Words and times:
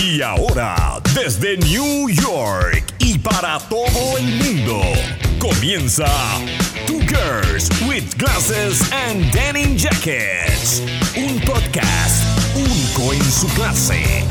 Y 0.00 0.22
ahora, 0.22 1.00
desde 1.14 1.56
New 1.56 2.08
York 2.08 2.84
y 3.00 3.18
para 3.18 3.58
todo 3.58 4.16
el 4.16 4.26
mundo, 4.36 4.80
comienza 5.38 6.06
Two 6.86 7.00
Girls 7.00 7.68
with 7.88 8.04
Glasses 8.16 8.80
and 8.92 9.30
Denim 9.32 9.76
Jackets, 9.76 10.82
un 11.16 11.40
podcast 11.40 12.22
único 12.54 13.12
en 13.12 13.30
su 13.30 13.48
clase. 13.48 14.24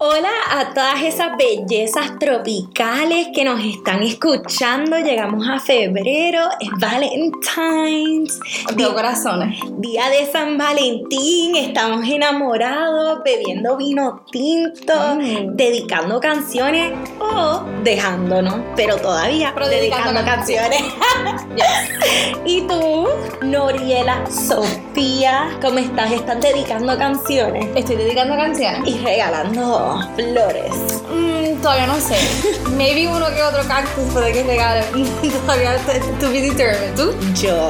Hola 0.00 0.30
a 0.52 0.72
todas 0.74 1.02
esas 1.02 1.36
bellezas 1.36 2.20
tropicales 2.20 3.28
que 3.34 3.42
nos 3.44 3.58
están 3.64 4.00
escuchando. 4.04 4.96
Llegamos 4.96 5.48
a 5.48 5.58
febrero, 5.58 6.42
es 6.60 6.68
Valentine's. 6.78 8.38
Veo 8.76 8.94
corazones. 8.94 9.58
Día 9.78 10.08
de 10.08 10.24
San 10.30 10.56
Valentín, 10.56 11.56
estamos 11.56 12.08
enamorados, 12.08 13.22
bebiendo 13.24 13.76
vino 13.76 14.22
tinto, 14.30 14.94
Mm. 15.16 15.56
dedicando 15.56 16.20
canciones 16.20 16.92
o 17.18 17.64
dejándonos, 17.82 18.54
pero 18.76 18.98
todavía 18.98 19.50
Pero 19.52 19.66
dedicando, 19.68 20.12
dedicando 20.12 20.30
canciones. 20.30 20.80
¿Y 22.44 22.60
tú, 22.68 23.08
Noriela 23.42 24.24
Sofía, 24.30 25.58
cómo 25.60 25.78
estás? 25.78 26.12
¿Estás 26.12 26.40
dedicando 26.40 26.96
canciones? 26.96 27.66
Estoy 27.74 27.96
dedicando 27.96 28.36
canciones. 28.36 28.82
y 28.86 28.98
regalando 28.98 29.87
flores. 30.14 31.02
Mm, 31.10 31.60
todavía 31.60 31.86
no 31.86 32.00
sé. 32.00 32.16
Maybe 32.76 33.08
uno 33.08 33.26
que 33.34 33.42
otro 33.42 33.62
cactus 33.66 34.04
puede 34.12 34.32
que 34.32 34.42
regale. 34.44 34.84
todavía 35.46 35.76
to 36.20 36.30
be 36.30 36.40
determined. 36.40 36.94
¿Tú? 36.94 37.12
Yo, 37.34 37.68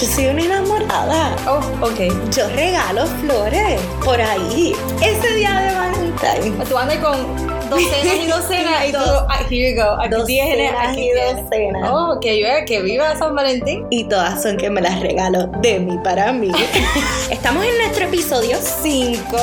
yo 0.00 0.06
soy 0.08 0.26
una 0.26 0.44
enamorada. 0.44 1.36
Oh, 1.46 1.60
ok. 1.86 2.30
Yo 2.30 2.48
regalo 2.48 3.06
flores 3.06 3.80
por 4.04 4.20
ahí. 4.20 4.74
Ese 5.02 5.34
día 5.34 5.60
de 5.60 5.74
Valentine. 5.74 6.64
Tú 6.66 6.78
andas 6.78 6.98
con 6.98 7.53
docenas 7.74 8.14
y 8.16 8.26
docenas 8.28 8.86
y 8.88 8.92
tú. 8.92 8.98
Dos- 8.98 9.24
here 9.50 9.70
you 9.74 9.82
go. 9.82 9.90
Aquí 10.00 10.26
tienes, 10.26 10.72
aquí 10.78 11.10
y 11.10 11.34
docenas. 11.34 11.90
Oh, 11.92 12.18
que 12.20 12.32
viva, 12.32 12.64
que 12.66 12.82
viva 12.82 13.16
San 13.16 13.34
Valentín. 13.34 13.86
Y 13.90 14.04
todas 14.04 14.42
son 14.42 14.56
que 14.56 14.70
me 14.70 14.80
las 14.80 15.00
regalo 15.00 15.46
de 15.60 15.78
mí 15.80 15.98
para 16.02 16.32
mí. 16.32 16.50
Estamos 17.30 17.64
en 17.64 17.76
nuestro 17.78 18.04
episodio 18.06 18.56
5. 18.60 19.36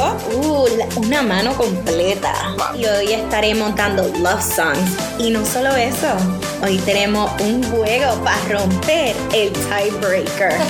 Uh, 0.44 0.68
una 1.06 1.22
mano 1.22 1.54
completa. 1.56 2.34
Wow. 2.58 2.80
Y 2.80 2.86
hoy 2.86 3.14
estaré 3.14 3.54
montando 3.56 4.04
love 4.20 4.42
songs. 4.44 4.80
Y 5.20 5.30
no 5.30 5.46
solo 5.46 5.76
eso, 5.76 6.08
hoy 6.64 6.78
tenemos 6.80 7.32
un 7.42 7.64
juego 7.72 8.16
para 8.24 8.38
romper 8.50 9.16
el 9.34 9.52
tiebreaker. 9.52 10.54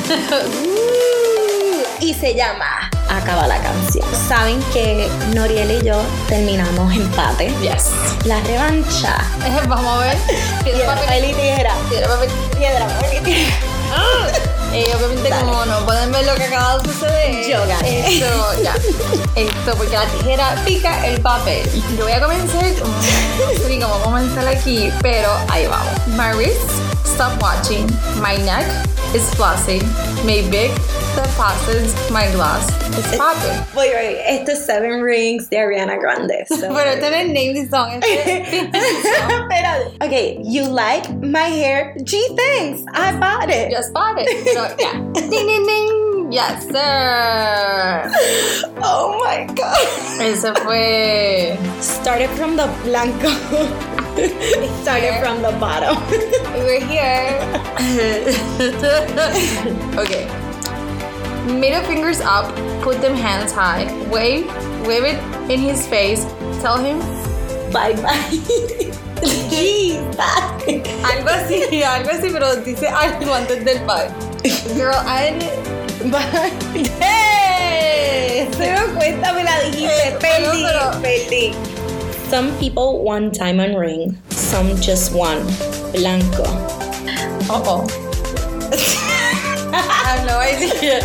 Uh, 0.42 1.84
y 2.04 2.14
se 2.14 2.34
llama 2.34 2.90
Acaba 3.12 3.46
la 3.46 3.62
canción. 3.62 4.06
Saben 4.28 4.62
que 4.74 5.10
Noriel 5.36 5.70
y 5.70 5.86
yo 5.86 6.02
terminamos 6.30 6.94
empate. 6.96 7.54
Yes. 7.62 7.90
La 8.24 8.40
revancha. 8.42 9.18
Vamos 9.68 9.86
a 9.86 10.00
ver. 10.00 10.18
Piedra, 10.64 10.96
papel. 10.96 11.26
y 11.26 11.34
tijera. 11.34 11.74
Piedra, 11.90 12.08
papel. 12.08 12.30
Piedra, 12.58 12.88
papel 12.88 13.18
y 13.18 13.20
tijera. 13.20 13.56
Eh, 14.74 14.90
obviamente 14.96 15.28
Dale. 15.30 15.44
como 15.44 15.66
no 15.66 15.86
pueden 15.86 16.14
ver 16.14 16.26
lo 16.26 16.34
que 16.36 16.46
acaba 16.46 16.78
de 16.78 16.88
suceder 16.94 17.46
Yo 17.46 17.60
gané. 17.68 18.08
Esto, 18.08 18.64
ya 18.64 18.74
Esto, 19.36 19.76
porque 19.76 19.98
la 19.98 20.06
tijera 20.06 20.56
pica 20.66 21.06
el 21.08 21.20
papel 21.20 21.70
Yo 21.98 22.06
voy 22.06 22.14
a 22.14 22.22
comenzar 22.22 22.64
No 22.64 23.62
sé 23.62 23.68
ni 23.68 23.82
cómo 23.82 23.96
comenzar 24.00 24.48
aquí 24.48 24.90
Pero 25.02 25.30
ahí 25.50 25.68
vamos 25.68 25.92
My 26.16 26.32
wrist, 26.38 26.62
stop 27.04 27.34
watching 27.44 27.86
My 28.22 28.38
neck 28.38 28.66
is 29.14 29.24
flossing 29.36 29.84
My 30.24 30.42
big 30.50 30.72
that 31.16 31.30
passes 31.38 31.94
My 32.12 32.30
glass 32.32 32.66
is 32.98 33.18
popping 33.18 33.58
Wait, 33.76 33.94
wait, 33.94 34.18
it's 34.28 34.50
the 34.50 34.56
Seven 34.56 35.02
Rings 35.02 35.48
de 35.48 35.58
Ariana 35.58 36.00
Grande. 36.00 36.44
so- 36.48 36.74
Pero 36.74 36.92
es 36.92 37.28
name 37.28 37.54
the 37.56 37.68
song. 37.70 38.02
Okay, 40.02 40.40
you 40.44 40.64
like 40.64 41.10
my 41.22 41.48
hair? 41.62 41.96
Gee, 42.04 42.28
thanks. 42.36 42.84
I 42.94 43.18
bought 43.18 43.50
it. 43.50 43.72
Just 43.72 43.94
bought 43.94 44.16
it 44.20 44.28
Pero 44.46 44.64
ya 44.80 44.92
Ding 45.14 45.30
ding 45.48 45.66
ding 45.66 46.32
Yes 46.32 46.64
sir 46.68 48.12
Oh 48.82 49.20
my 49.24 49.46
god. 49.54 50.22
Ese 50.22 50.52
fue 50.64 51.58
Started 51.82 52.30
from 52.32 52.56
the 52.56 52.68
blanco. 52.84 53.30
Started 54.84 55.20
from 55.24 55.42
the 55.42 55.52
bottom. 55.60 55.96
We're 56.64 56.84
here. 56.86 57.40
okay. 59.98 60.28
Middle 61.46 61.84
fingers 61.84 62.22
up, 62.22 62.54
put 62.82 63.02
them 63.02 63.16
hands 63.16 63.52
high, 63.52 63.86
wave, 64.10 64.46
wave 64.86 65.04
it 65.06 65.20
in 65.50 65.60
his 65.60 65.88
face, 65.88 66.24
tell 66.62 66.78
him 66.78 67.00
bye 67.72 67.94
bye. 67.96 68.40
Algo 71.04 71.30
así, 71.30 71.84
algo 71.84 72.10
así, 72.10 72.30
pero 72.32 72.56
dice 72.58 72.88
algo 72.88 73.34
antes 73.34 73.64
del 73.64 73.80
bye. 73.86 74.10
Girl, 74.76 74.96
I 75.06 75.32
Bye. 76.10 76.50
Hey! 77.00 78.50
Se 78.54 78.72
me 78.72 78.94
cuenta, 78.96 79.34
me 79.34 79.44
la 79.44 79.60
dijiste. 79.62 80.18
Perdí, 80.20 80.64
pero- 80.64 81.02
perdí. 81.02 81.54
Some 82.30 82.52
people 82.60 83.04
want 83.04 83.34
diamond 83.36 83.78
ring. 83.78 84.18
Some 84.32 84.76
just 84.82 85.14
want 85.14 85.46
blanco. 85.94 86.44
Uh 87.50 87.62
oh. 87.66 87.86
I 89.74 89.82
have 89.82 90.26
no 90.26 90.40
idea. 90.40 91.02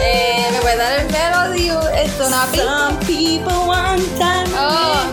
Eh, 0.00 0.48
¿Me 0.52 0.60
puedes 0.60 0.78
dar 0.78 0.92
el 1.00 1.06
melody? 1.10 1.70
Una 1.70 2.44
pista. 2.46 2.66
Some 2.66 2.96
people 3.06 3.66
want 3.66 4.00
diamond 4.18 4.54
Oh. 4.56 5.12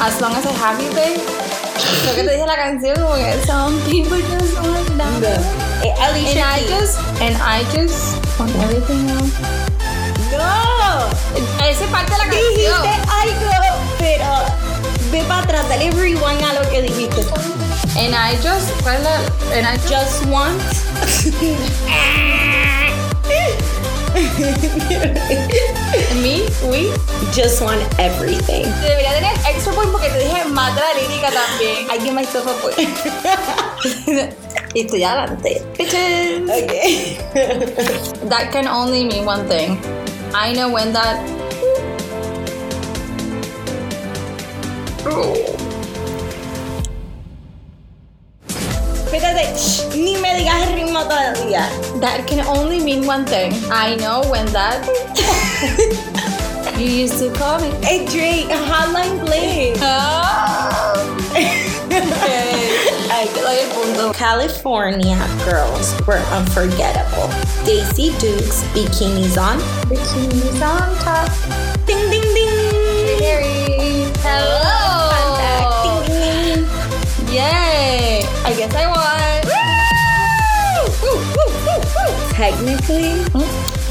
As 0.00 0.20
long 0.20 0.34
as 0.34 0.44
I 0.46 0.52
have 0.52 0.80
you, 0.82 0.90
babe. 0.94 1.20
Lo 2.06 2.14
que 2.14 2.22
te 2.24 2.30
dije 2.32 2.46
la 2.46 2.56
canción, 2.56 2.96
como 2.96 3.14
que 3.14 3.38
some 3.46 3.78
people 3.82 4.18
just 4.22 4.54
want 4.62 4.88
that. 4.98 5.22
Eh, 5.84 5.92
And 6.00 6.16
Alicia 6.16 6.44
I 6.56 6.60
just, 6.68 6.98
and 7.20 7.36
I 7.36 7.62
just 7.72 8.16
want 8.38 8.54
everything 8.56 9.08
else. 9.10 9.32
No. 10.32 11.08
Esa 11.68 11.84
es 11.84 11.90
parte 11.90 12.12
de 12.12 12.18
la 12.18 12.24
Dijiste 12.24 12.70
canción. 12.70 13.00
algo, 13.10 13.50
pero 13.98 14.28
ve 15.12 15.22
para 15.28 15.42
atrás, 15.42 15.68
dale 15.68 15.90
rewind 15.92 16.42
a 16.42 16.54
lo 16.54 16.68
que 16.70 16.82
dijiste. 16.82 17.22
And 17.96 18.14
I 18.14 18.36
just, 18.42 18.70
¿cuál 18.82 18.96
es 18.96 19.02
la? 19.02 19.20
And 19.56 19.66
I 19.66 19.76
just, 19.88 20.22
Just 20.24 21.34
me, 26.22 26.44
we. 26.68 26.92
Just 27.32 27.62
want 27.62 27.80
everything. 27.98 28.64
Debería 28.82 29.14
tener 29.14 29.32
extra 29.48 29.72
point 29.72 29.90
porque 29.90 30.10
te 30.10 30.18
dije 30.18 30.44
de 30.44 30.50
la 30.50 30.94
lírica 30.94 31.30
también. 31.30 31.88
I 31.90 31.98
give 31.98 32.12
myself 32.14 32.46
a 32.46 32.52
point. 32.60 32.76
y 34.74 34.80
estoy 34.80 35.04
adelante. 35.04 35.62
Bitches. 35.78 36.50
Okay. 36.50 37.16
That 38.28 38.50
can 38.52 38.68
only 38.68 39.04
mean 39.04 39.24
one 39.24 39.48
thing. 39.48 39.78
I 40.34 40.52
know 40.52 40.68
when 40.70 40.92
that. 40.92 41.22
Espérate, 44.98 45.51
shh, 49.56 49.94
ni 49.94 50.16
me 50.20 50.30
digas 50.38 50.66
el 50.66 50.74
ritmo 50.74 51.02
todavía. 51.04 51.66
That 52.00 52.26
can 52.26 52.40
only 52.46 52.80
mean 52.80 53.06
one 53.06 53.24
thing. 53.24 53.52
I 53.70 53.96
know 53.96 54.22
when 54.30 54.46
that. 54.52 54.82
you 56.78 56.86
used 56.86 57.18
to 57.18 57.30
call 57.32 57.60
me. 57.60 57.70
Hey 57.84 58.06
Drake, 58.06 58.48
Hotline 58.48 59.20
Bling. 59.24 59.76
Ah. 59.80 60.94
okay. 61.30 61.68
Ay, 63.12 63.28
Te 63.34 63.40
doy 63.40 63.58
el 63.58 63.68
punto. 63.70 64.12
California 64.12 65.18
girls 65.44 65.94
were 66.06 66.22
unforgettable. 66.32 67.28
Daisy 67.64 68.10
Dukes, 68.18 68.64
bikinis 68.74 69.36
on. 69.36 69.58
Bikinis 69.88 70.60
on 70.62 70.96
top. 71.04 71.28
Ding 71.86 72.10
ding 72.10 72.22
ding. 72.34 72.51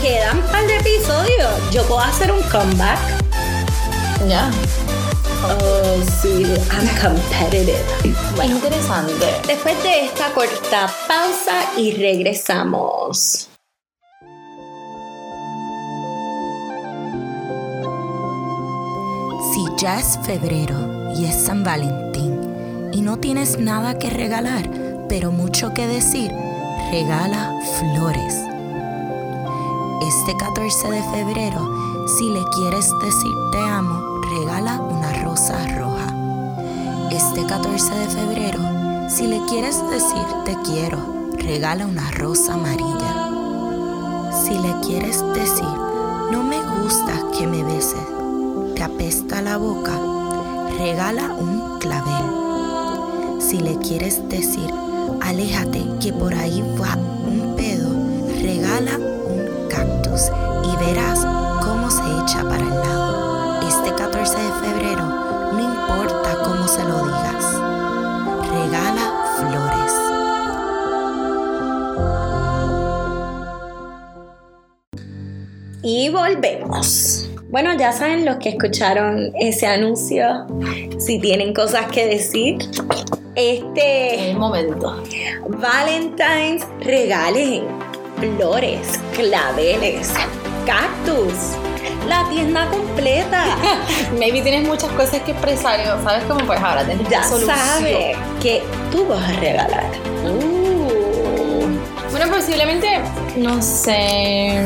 Quedan 0.01 0.37
un 0.37 0.43
par 0.51 0.65
de 0.65 0.77
episodios. 0.77 1.71
Yo 1.71 1.83
puedo 1.83 2.01
hacer 2.01 2.31
un 2.31 2.41
comeback. 2.43 2.99
Ya. 4.27 4.51
Oh, 5.43 6.01
sí, 6.21 6.43
I'm 6.71 6.87
competitive. 7.01 7.79
Bueno, 8.35 8.55
Interesante. 8.55 9.25
después 9.47 9.81
de 9.83 10.05
esta 10.05 10.31
corta 10.33 10.87
pausa 11.07 11.63
y 11.77 11.93
regresamos. 11.93 13.49
Si 19.53 19.65
ya 19.77 19.99
es 19.99 20.19
febrero 20.23 21.11
y 21.15 21.25
es 21.25 21.35
San 21.35 21.63
Valentín 21.63 22.91
y 22.93 23.01
no 23.01 23.17
tienes 23.17 23.59
nada 23.59 23.97
que 23.97 24.09
regalar, 24.09 24.69
pero 25.09 25.31
mucho 25.31 25.73
que 25.73 25.87
decir, 25.87 26.31
regala 26.91 27.59
flores. 27.79 28.50
Este 30.11 30.35
14 30.35 30.91
de 30.91 31.03
febrero 31.03 32.05
Si 32.05 32.27
le 32.27 32.43
quieres 32.49 32.91
decir 32.99 33.33
te 33.53 33.59
amo, 33.59 34.19
regala 34.29 34.81
una 34.81 35.23
rosa 35.23 35.65
roja. 35.77 36.13
Este 37.09 37.45
14 37.45 37.95
de 37.95 38.07
febrero, 38.07 38.59
si 39.09 39.27
le 39.27 39.39
quieres 39.45 39.81
decir 39.89 40.25
te 40.43 40.57
quiero, 40.65 40.97
regala 41.37 41.85
una 41.85 42.11
rosa 42.11 42.55
amarilla. 42.55 43.29
Si 44.43 44.57
le 44.57 44.75
quieres 44.85 45.23
decir 45.33 45.77
no 46.29 46.43
me 46.43 46.61
gusta 46.81 47.13
que 47.37 47.47
me 47.47 47.63
beses, 47.63 48.05
te 48.75 48.83
apesta 48.83 49.41
la 49.41 49.55
boca, 49.55 49.97
regala 50.77 51.33
un 51.39 51.79
clavel. 51.79 53.39
Si 53.39 53.59
le 53.59 53.77
quieres 53.77 54.27
decir 54.27 54.69
aléjate 55.21 55.85
que 56.01 56.11
por 56.11 56.33
ahí 56.33 56.61
va 56.77 56.97
un 56.97 57.55
pedo, 57.55 57.87
regala 58.41 59.10
y 60.13 60.75
verás 60.83 61.25
cómo 61.63 61.89
se 61.89 62.01
echa 62.01 62.43
para 62.43 62.63
el 62.63 62.69
lado. 62.69 63.61
Este 63.65 63.95
14 63.95 64.35
de 64.35 64.51
febrero, 64.59 65.03
no 65.53 65.59
importa 65.59 66.37
cómo 66.43 66.67
se 66.67 66.83
lo 66.83 67.05
digas, 67.05 67.53
regala 68.51 69.05
flores. 69.37 69.93
Y 75.81 76.09
volvemos. 76.09 77.29
Bueno, 77.49 77.73
ya 77.77 77.93
saben 77.93 78.25
los 78.25 78.35
que 78.37 78.49
escucharon 78.49 79.31
ese 79.39 79.65
anuncio, 79.65 80.45
si 80.99 81.19
tienen 81.19 81.53
cosas 81.53 81.85
que 81.87 82.07
decir. 82.07 82.57
Este 83.35 84.31
El 84.31 84.37
momento. 84.37 85.01
Valentine's 85.47 86.65
regalen 86.81 87.63
flores, 88.21 88.99
claveles, 89.15 90.11
cactus, 90.65 91.33
la 92.07 92.27
tienda 92.29 92.67
completa. 92.69 93.57
Maybe 94.19 94.41
tienes 94.41 94.67
muchas 94.67 94.91
cosas 94.91 95.21
que 95.21 95.31
expresar 95.31 95.79
sabes 96.03 96.23
cómo 96.27 96.45
pues 96.45 96.59
ahora 96.59 96.83
tienes 96.85 97.07
Ya 97.09 97.23
sabes 97.23 98.17
que 98.41 98.61
tú 98.91 99.05
vas 99.07 99.27
a 99.27 99.33
regalar. 99.39 99.85
Uh, 100.25 101.67
Bueno, 102.11 102.31
posiblemente, 102.31 102.99
no 103.37 103.61
sé. 103.61 104.65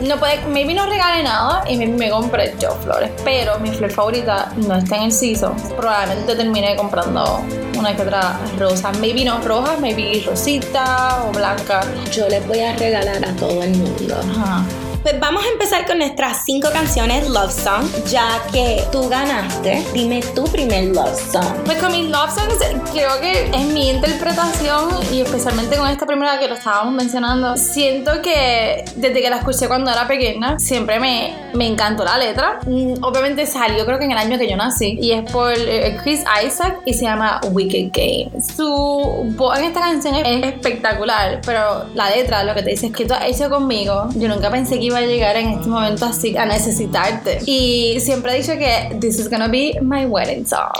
No 0.00 0.18
puede, 0.18 0.44
maybe 0.46 0.74
no 0.74 0.86
regale 0.86 1.22
nada 1.22 1.64
y 1.68 1.76
maybe 1.76 1.92
me 1.92 2.10
compre 2.10 2.54
yo 2.60 2.70
flores. 2.82 3.10
Pero 3.24 3.58
mi 3.60 3.70
flor 3.70 3.90
favorita 3.90 4.52
no 4.56 4.76
está 4.76 4.96
en 4.96 5.02
el 5.04 5.12
season. 5.12 5.56
Probablemente 5.76 6.36
termine 6.36 6.76
comprando 6.76 7.42
una 7.78 7.94
que 7.94 8.02
otra 8.02 8.38
rosa. 8.58 8.92
Maybe 9.00 9.24
no 9.24 9.40
roja, 9.40 9.76
maybe 9.80 10.22
rosita 10.26 11.24
o 11.24 11.32
blanca. 11.32 11.80
yo 12.12 12.28
les 12.28 12.46
voy 12.46 12.60
a 12.60 12.74
regalar 12.76 13.24
a 13.24 13.32
todo 13.36 13.62
el 13.62 13.70
mundo. 13.70 14.16
Ajá. 14.36 14.64
Pues 15.06 15.20
vamos 15.20 15.44
a 15.44 15.48
empezar 15.50 15.86
con 15.86 15.98
nuestras 15.98 16.44
cinco 16.44 16.68
canciones 16.72 17.28
Love 17.28 17.52
Song, 17.52 17.86
ya 18.06 18.42
que 18.52 18.82
tú 18.90 19.08
ganaste. 19.08 19.84
Dime 19.94 20.20
tu 20.34 20.42
primer 20.46 20.86
Love 20.86 21.16
Song. 21.30 21.62
Pues 21.64 21.78
con 21.80 21.92
mis 21.92 22.10
love 22.10 22.34
songs 22.34 22.58
creo 22.92 23.20
que 23.20 23.48
es 23.54 23.66
mi 23.66 23.90
interpretación 23.90 24.88
y 25.12 25.20
especialmente 25.20 25.76
con 25.76 25.88
esta 25.88 26.06
primera 26.06 26.40
que 26.40 26.48
lo 26.48 26.54
estábamos 26.54 26.92
mencionando, 26.92 27.56
siento 27.56 28.20
que 28.20 28.84
desde 28.96 29.22
que 29.22 29.30
la 29.30 29.36
escuché 29.36 29.68
cuando 29.68 29.92
era 29.92 30.08
pequeña 30.08 30.58
siempre 30.58 30.98
me, 30.98 31.36
me 31.54 31.68
encantó 31.68 32.04
la 32.04 32.18
letra. 32.18 32.58
Mm, 32.66 32.94
Obviamente 33.04 33.46
salió 33.46 33.86
creo 33.86 34.00
que 34.00 34.06
en 34.06 34.10
el 34.10 34.18
año 34.18 34.36
que 34.38 34.50
yo 34.50 34.56
nací 34.56 34.98
y 35.00 35.12
es 35.12 35.30
por 35.30 35.52
eh, 35.56 35.96
Chris 36.02 36.24
Isaac 36.44 36.80
y 36.84 36.94
se 36.94 37.04
llama 37.04 37.40
Wicked 37.52 37.92
Game. 37.92 38.42
Su 38.42 39.32
voz 39.36 39.56
en 39.56 39.66
esta 39.66 39.82
canción 39.82 40.16
es 40.16 40.46
espectacular, 40.46 41.42
pero 41.46 41.84
la 41.94 42.10
letra 42.10 42.42
lo 42.42 42.56
que 42.56 42.64
te 42.64 42.70
dice 42.70 42.86
es 42.86 42.92
que 42.92 43.04
tú 43.04 43.14
has 43.14 43.26
hecho 43.26 43.48
conmigo. 43.48 44.08
Yo 44.16 44.26
nunca 44.26 44.50
pensé 44.50 44.80
que 44.80 44.86
iba 44.86 44.95
a 44.96 45.02
llegar 45.02 45.36
en 45.36 45.48
este 45.50 45.68
momento 45.68 46.06
así 46.06 46.36
a 46.36 46.44
necesitarte. 46.46 47.38
Y 47.46 47.98
siempre 48.00 48.32
he 48.34 48.40
dicho 48.42 48.52
que 48.54 48.96
this 49.00 49.18
is 49.18 49.28
gonna 49.30 49.48
be 49.48 49.78
my 49.82 50.06
wedding 50.06 50.46
song. 50.46 50.70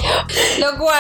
Lo 0.59 0.77
cual, 0.79 0.97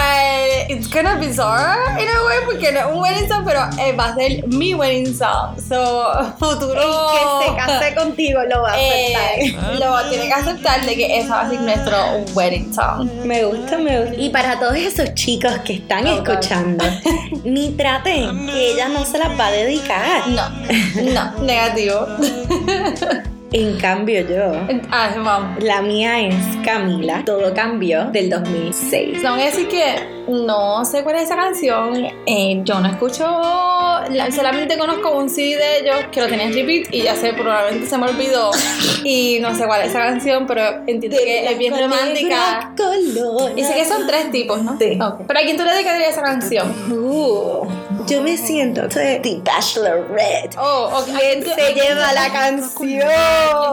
it's 0.68 0.88
kind 0.88 1.06
of 1.06 1.18
bizarre 1.20 2.00
in 2.00 2.08
a 2.08 2.24
way, 2.26 2.36
porque 2.44 2.72
no 2.72 2.80
es 2.80 2.86
un 2.86 2.98
wedding 3.00 3.28
song, 3.28 3.44
pero 3.44 3.60
eh, 3.80 3.92
va 3.92 4.06
a 4.06 4.14
ser 4.14 4.46
mi 4.48 4.74
wedding 4.74 5.14
song. 5.16 5.56
So, 5.68 6.34
futuro. 6.38 6.80
El 6.82 7.46
que 7.46 7.50
se 7.50 7.56
case 7.56 7.94
contigo 7.94 8.40
lo 8.48 8.62
va 8.62 8.70
a 8.70 8.74
aceptar. 8.74 9.38
eh, 9.38 9.78
lo 9.78 10.08
tiene 10.10 10.26
que 10.26 10.32
aceptar 10.32 10.84
de 10.84 10.94
que 10.96 11.18
esa 11.20 11.28
va 11.36 11.40
a 11.42 11.50
ser 11.50 11.60
nuestro 11.60 11.96
wedding 12.34 12.72
song. 12.74 13.08
Me 13.24 13.44
gusta, 13.44 13.78
me 13.78 14.00
gusta. 14.00 14.14
Y 14.20 14.30
para 14.30 14.58
todos 14.58 14.76
esos 14.76 15.14
chicos 15.14 15.52
que 15.64 15.74
están 15.74 16.06
Oh, 16.06 16.16
God. 16.22 16.28
escuchando, 16.28 16.84
ni 17.44 17.70
traten 17.70 18.46
que 18.46 18.72
ella 18.72 18.88
no 18.88 19.04
se 19.04 19.18
las 19.18 19.38
va 19.38 19.46
a 19.48 19.50
dedicar. 19.52 20.28
No, 20.28 20.48
no, 21.12 21.42
negativo. 21.42 22.06
En 23.52 23.78
cambio, 23.78 24.20
yo, 24.28 24.52
Ah, 24.90 25.14
vamos. 25.16 25.62
la 25.62 25.80
mía 25.80 26.20
es 26.28 26.34
Camila. 26.64 27.22
Todo 27.24 27.54
cambió 27.54 28.06
del 28.06 28.28
2006. 28.28 29.22
Tengo 29.22 29.36
que 29.36 29.44
decir 29.44 29.68
que 29.68 30.15
no 30.28 30.84
sé 30.84 31.02
cuál 31.02 31.17
es 31.17 31.23
esa 31.25 31.37
canción. 31.37 32.06
eh, 32.26 32.61
yo 32.64 32.81
no 32.81 32.88
escucho. 32.88 33.25
la- 34.11 34.31
solamente 34.31 34.76
conozco 34.78 35.11
un 35.17 35.28
CD 35.28 35.56
de 35.56 35.78
ellos 35.81 35.96
que 36.12 36.20
lo 36.20 36.28
tenía 36.28 36.46
en 36.46 36.52
repeat 36.55 36.93
y 36.94 37.02
ya 37.02 37.14
sé, 37.17 37.32
probablemente 37.32 37.88
se 37.88 37.99
me 37.99 38.06
olvidó. 38.08 38.50
Y 39.05 39.38
no 39.40 39.55
sé 39.56 39.67
cuál 39.67 39.82
es 39.82 39.88
esa 39.90 40.00
canción, 40.00 40.46
pero 40.46 40.62
entiendo 40.87 41.17
que 41.19 41.50
es 41.50 41.58
bien 41.58 41.73
romántica. 41.78 42.73
Y 43.56 43.62
sé 43.64 43.75
que 43.75 43.84
son 43.84 44.06
tres 44.06 44.31
tipos, 44.31 44.62
¿no? 44.62 44.76
Sí. 44.78 44.99
Ok. 45.00 45.23
Pero 45.26 45.40
a 45.40 45.43
quién 45.43 45.56
tú 45.56 45.64
le 45.64 45.73
dedicarías 45.73 46.11
esa 46.11 46.23
canción? 46.23 46.73
Uh, 46.93 47.67
yo 48.06 48.20
me 48.23 48.37
siento 48.37 48.88
The 48.88 49.40
Bachelorette. 49.44 50.56
Oh, 50.58 50.90
ok. 50.93 51.08
¿A 51.14 51.19
¿Quién 51.19 51.44
se 51.44 51.52
a 51.62 51.70
lleva 51.75 52.12
la 52.12 52.25
¿A 52.25 52.31
quién 52.31 52.61
canción? 52.61 53.08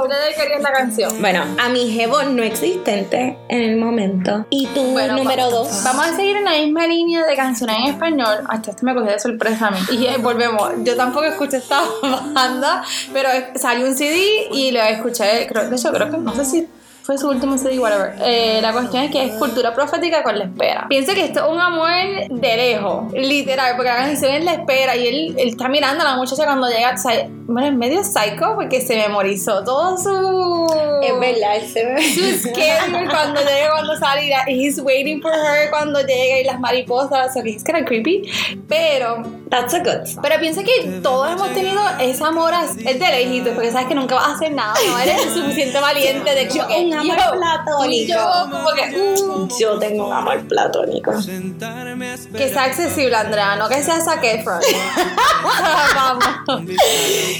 tú 0.04 0.08
le 0.10 0.16
dedicarías 0.26 0.62
la 0.62 0.72
canción? 0.72 1.22
Bueno, 1.22 1.44
a 1.60 1.70
mi 1.70 1.92
jevo 1.92 2.24
no 2.24 2.44
existente 2.44 3.38
en 3.50 3.62
el 3.62 3.78
momento. 3.78 4.46
Y 4.50 4.68
tu 4.68 4.84
Bueno, 4.84 5.18
número 5.18 5.50
dos. 5.50 5.84
Vamos 5.84 6.08
a 6.08 6.16
seguir 6.16 6.38
en 6.38 6.43
la 6.44 6.52
misma 6.52 6.88
línea 6.88 7.26
de 7.26 7.36
canciones 7.36 7.78
en 7.80 7.94
español. 7.94 8.38
Hasta 8.48 8.72
esto 8.72 8.86
me 8.86 8.94
cogió 8.94 9.12
de 9.12 9.20
sorpresa 9.20 9.68
a 9.68 9.72
mí. 9.72 9.80
Y 9.92 10.06
eh, 10.06 10.18
volvemos. 10.20 10.72
Yo 10.84 10.96
tampoco 10.96 11.26
escuché 11.26 11.58
esta 11.58 11.82
banda, 12.34 12.84
pero 13.12 13.30
salió 13.56 13.88
un 13.88 13.96
CD 13.96 14.50
y 14.52 14.72
lo 14.72 14.82
escuché. 14.82 15.48
Creo, 15.48 15.70
de 15.70 15.76
hecho, 15.76 15.92
creo 15.92 16.10
que 16.10 16.18
no 16.18 16.34
sé 16.36 16.46
si 16.46 16.68
fue 17.04 17.18
su 17.18 17.28
último 17.28 17.58
CD, 17.58 17.80
whatever. 17.80 18.16
Eh, 18.22 18.60
la 18.62 18.72
cuestión 18.72 19.04
es 19.04 19.12
que 19.12 19.26
es 19.26 19.34
cultura 19.34 19.74
profética 19.74 20.24
con 20.24 20.40
la 20.40 20.46
espera. 20.46 20.86
Piensa 20.88 21.14
que 21.14 21.26
esto 21.26 21.46
es 21.46 21.52
un 21.52 21.60
amor 21.60 21.90
de 22.30 22.58
lejos, 22.58 23.12
literal, 23.14 23.76
porque 23.76 23.90
la 23.90 23.98
canción 23.98 24.34
es 24.34 24.46
la 24.46 24.54
espera 24.54 24.96
y 24.96 25.08
él, 25.08 25.36
él 25.38 25.50
está 25.50 25.68
mirando 25.68 26.02
a 26.02 26.12
la 26.12 26.16
muchacha 26.16 26.46
cuando 26.46 26.70
llega. 26.70 26.94
O 26.94 26.98
sea, 26.98 27.28
bueno, 27.46 27.68
es 27.68 27.76
medio 27.76 28.04
psycho 28.06 28.56
porque 28.56 28.80
se 28.80 28.96
memorizó 28.96 29.64
todo 29.66 29.98
su. 29.98 30.68
Es 31.04 31.20
verdad, 31.20 31.58
él 31.58 31.68
se. 31.68 32.14
Su 32.14 32.38
schedule 32.50 33.10
cuando 33.10 33.42
llega, 33.42 33.72
cuando 33.72 33.98
sale, 33.98 34.32
y 34.48 34.66
he's 34.66 34.80
waiting 34.80 35.22
for 35.22 35.34
her 35.34 35.70
cuando 35.70 36.00
llega 36.00 36.40
y 36.40 36.46
las 36.46 36.60
mariposas, 36.60 37.34
so 37.34 37.44
que 37.44 37.50
es 37.50 37.64
kind 37.66 37.80
of 37.80 37.86
creepy, 37.86 38.30
pero, 38.70 39.24
That's 39.54 39.74
a 39.76 39.80
good 39.80 40.08
song. 40.08 40.24
pero 40.24 40.40
piensa 40.40 40.64
que 40.64 41.00
todos 41.04 41.32
hemos 41.32 41.54
tenido 41.54 41.80
ese 42.00 42.24
amor, 42.24 42.54
de 42.76 42.94
lejitos, 42.98 43.54
porque 43.54 43.72
sabes 43.72 43.88
que 43.88 43.94
nunca 43.94 44.16
vas 44.16 44.30
a 44.30 44.34
hacer 44.34 44.52
nada, 44.52 44.74
no 44.88 44.98
eres 44.98 45.24
el 45.28 45.34
suficiente 45.42 45.80
valiente 45.80 46.34
de 46.34 46.48
como 46.48 46.68
que, 46.68 46.86
un 46.86 46.94
amor 46.94 47.18
yo, 47.18 47.38
platónico. 47.38 47.94
y 47.94 48.08
yo, 48.08 48.48
como 48.50 48.70
que, 48.72 49.56
Yo 49.60 49.78
tengo 49.78 50.08
un 50.08 50.14
amor 50.14 50.40
platónico. 50.48 51.12
que 52.36 52.50
sea 52.50 52.64
accesible, 52.64 53.16
Andrea, 53.16 53.56
no 53.56 53.70
que 53.70 53.84
sea 53.84 54.02
Zac 54.02 54.24
Efron. 54.24 54.60
Vamos. 55.96 56.64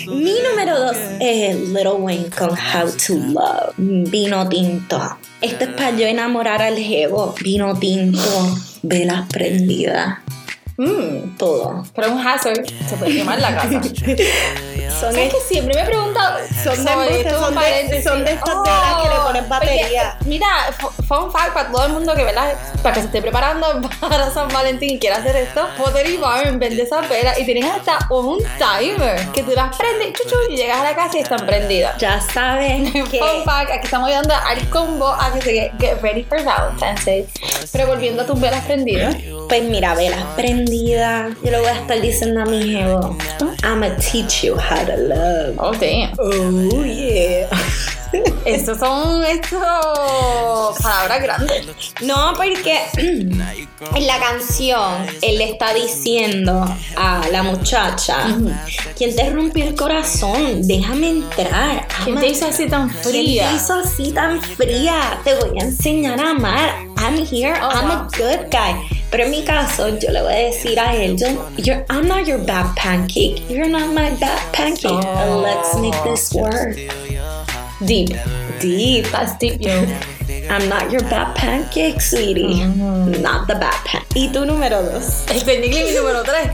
Mi 0.08 0.36
número 0.48 0.80
dos 0.80 0.98
es 1.20 1.56
Little 1.70 1.94
Wayne 1.94 2.30
con 2.30 2.52
How 2.52 2.92
to 3.08 3.16
Love. 3.16 3.74
Vino 3.78 4.48
tinto. 4.50 5.18
Esto 5.42 5.64
es 5.64 5.70
para 5.72 5.92
yo 5.92 6.06
enamorar 6.06 6.62
al 6.62 6.78
jevo. 6.78 7.34
Vino 7.42 7.78
tinto, 7.80 8.20
velas 8.84 9.28
prendidas. 9.30 10.20
Mm, 10.78 11.38
Todo. 11.38 11.84
pero 11.96 12.12
un 12.14 12.26
hazard, 12.26 12.66
se 12.88 12.96
puede 12.98 13.18
quemar 13.18 13.40
la 13.40 13.56
casa. 13.56 13.82
Son 14.92 15.14
¿Sabes 15.14 15.34
que 15.34 15.40
siempre 15.42 15.76
me 15.76 15.82
he 15.82 15.86
preguntado 15.86 16.38
Son 16.64 16.84
de 16.86 16.92
son 16.92 17.56
de- 17.90 18.04
son 18.04 18.24
de 18.26 18.32
estas 18.34 18.56
velas 18.64 19.02
que 19.04 19.10
le 19.10 19.16
ponen 19.16 19.50
batería. 19.50 20.16
porque, 20.18 20.30
mira, 20.30 20.48
fu- 20.78 20.90
fun 21.04 21.32
fact 21.32 21.54
para 21.54 21.72
todo 21.72 21.86
el 21.86 21.94
mundo 21.94 22.14
que, 22.16 22.24
¿verdad? 22.24 22.54
Para 22.82 22.96
que 22.96 23.02
se 23.02 23.06
esté 23.08 23.22
preparando 23.22 23.68
para 24.02 24.30
San 24.32 24.48
Valentín 24.50 24.92
y 24.92 25.00
quiera 25.00 25.18
hacer 25.18 25.36
esto, 25.36 25.68
Pottery 25.78 26.18
Barn 26.18 26.60
vende 26.60 26.84
esas 26.84 27.08
velas 27.10 27.38
y 27.40 27.46
tienen 27.46 27.66
hasta 27.66 28.00
un 28.10 28.40
timer 28.58 29.20
que 29.34 29.44
tú 29.44 29.52
las 29.56 29.76
prendes 29.78 30.14
chuchu, 30.14 30.36
y 30.50 30.56
llegas 30.58 30.80
a 30.80 30.84
la 30.84 30.96
casa 30.96 31.18
y 31.18 31.22
están 31.22 31.46
prendidas. 31.46 31.98
Ya 31.98 32.20
saben 32.22 32.92
que 33.12 33.20
Fun 33.20 33.44
fact, 33.46 33.72
aquí 33.72 33.86
estamos 33.86 34.08
ayudando 34.10 34.34
al 34.36 34.70
combo 34.70 35.08
a 35.08 35.32
que 35.34 35.42
se 35.42 35.52
get, 35.54 35.72
get 35.80 36.02
ready 36.02 36.24
for 36.24 36.42
Valentine's 36.44 37.06
Day. 37.06 37.28
Pero 37.72 37.88
volviendo 37.88 38.24
a 38.24 38.26
tus 38.26 38.40
velas 38.40 38.64
prendidas. 38.66 39.16
Pues 39.50 39.64
mira, 39.64 39.94
velas 39.96 40.24
prendidas. 40.36 41.32
Yo 41.44 41.52
le 41.52 41.60
voy 41.60 41.68
a 41.68 41.74
estar 41.80 42.00
diciendo 42.02 42.42
a 42.42 42.46
mi 42.46 42.64
jevo. 42.72 43.16
I'ma 43.64 43.96
teach 43.98 44.44
you 44.44 44.56
how 44.56 44.73
to 44.86 44.98
love. 44.98 45.56
Oh, 45.58 45.72
damn. 45.74 46.14
Oh, 46.20 46.84
yeah. 46.84 47.48
Estos 48.46 48.78
son 48.78 49.24
estos 49.24 49.60
palabras 50.84 51.24
grandes. 51.24 51.66
No, 52.02 52.34
porque 52.36 52.80
en 52.98 54.08
la 54.08 54.20
canción 54.20 55.08
él 55.24 55.38
le 55.40 55.50
está 55.52 55.74
diciendo 55.74 56.64
a 56.96 57.28
la 57.32 57.42
muchacha, 57.42 58.18
¿quién 58.96 59.16
te 59.16 59.30
rompió 59.32 59.66
el 59.66 59.74
corazón? 59.76 60.62
Déjame 60.68 61.10
entrar. 61.10 61.88
¿Quién 62.04 62.20
te 62.20 62.28
hizo 62.28 62.46
así 62.46 62.68
tan 62.68 62.88
¿Quién 62.90 63.02
te 63.02 63.10
fría? 63.10 63.52
hizo 63.54 63.74
así 63.80 64.12
tan 64.12 64.40
fría? 64.42 65.20
Te 65.24 65.34
voy 65.34 65.60
a 65.60 65.64
enseñar 65.64 66.20
a 66.20 66.30
amar. 66.32 66.70
I'm 67.00 67.18
here, 67.26 67.56
Oh, 67.62 67.70
I'm 67.70 67.90
a 67.90 68.08
good 68.16 68.52
guy. 68.52 68.76
Pero 69.14 69.26
en 69.26 69.30
mi 69.30 69.44
caso, 69.44 69.90
yo 70.00 70.10
le 70.10 70.24
voy 70.24 70.34
a 70.34 70.38
decir 70.38 70.80
a 70.80 70.96
él, 70.96 71.16
yo, 71.16 71.28
you're- 71.58 71.86
I'm 71.88 72.08
not 72.08 72.26
your 72.26 72.40
bad 72.40 72.66
pancake. 72.76 73.44
You're 73.48 73.70
not 73.70 73.94
my 73.94 74.10
bad 74.20 74.40
pancake. 74.52 74.90
Oh. 75.06 75.44
Let's 75.46 75.76
make 75.76 75.94
this 76.04 76.34
work. 76.34 76.76
Deep. 77.86 78.10
Deep. 78.60 79.06
That's 79.12 79.38
deep, 79.38 79.62
yo. 79.62 79.86
I'm 80.50 80.68
not 80.68 80.90
your 80.92 81.04
bad 81.12 81.36
pancake, 81.36 82.02
sweetie. 82.02 82.64
Mm. 82.66 83.22
Not 83.22 83.46
the 83.46 83.54
bad 83.54 83.76
pancake. 83.86 84.08
¿Y 84.16 84.30
tu 84.30 84.48
número 84.48 84.82
dos? 84.82 85.26
Este 85.32 85.60
Nicky 85.60 85.84
mi 85.84 85.92
número 85.92 86.24
3. 86.24 86.50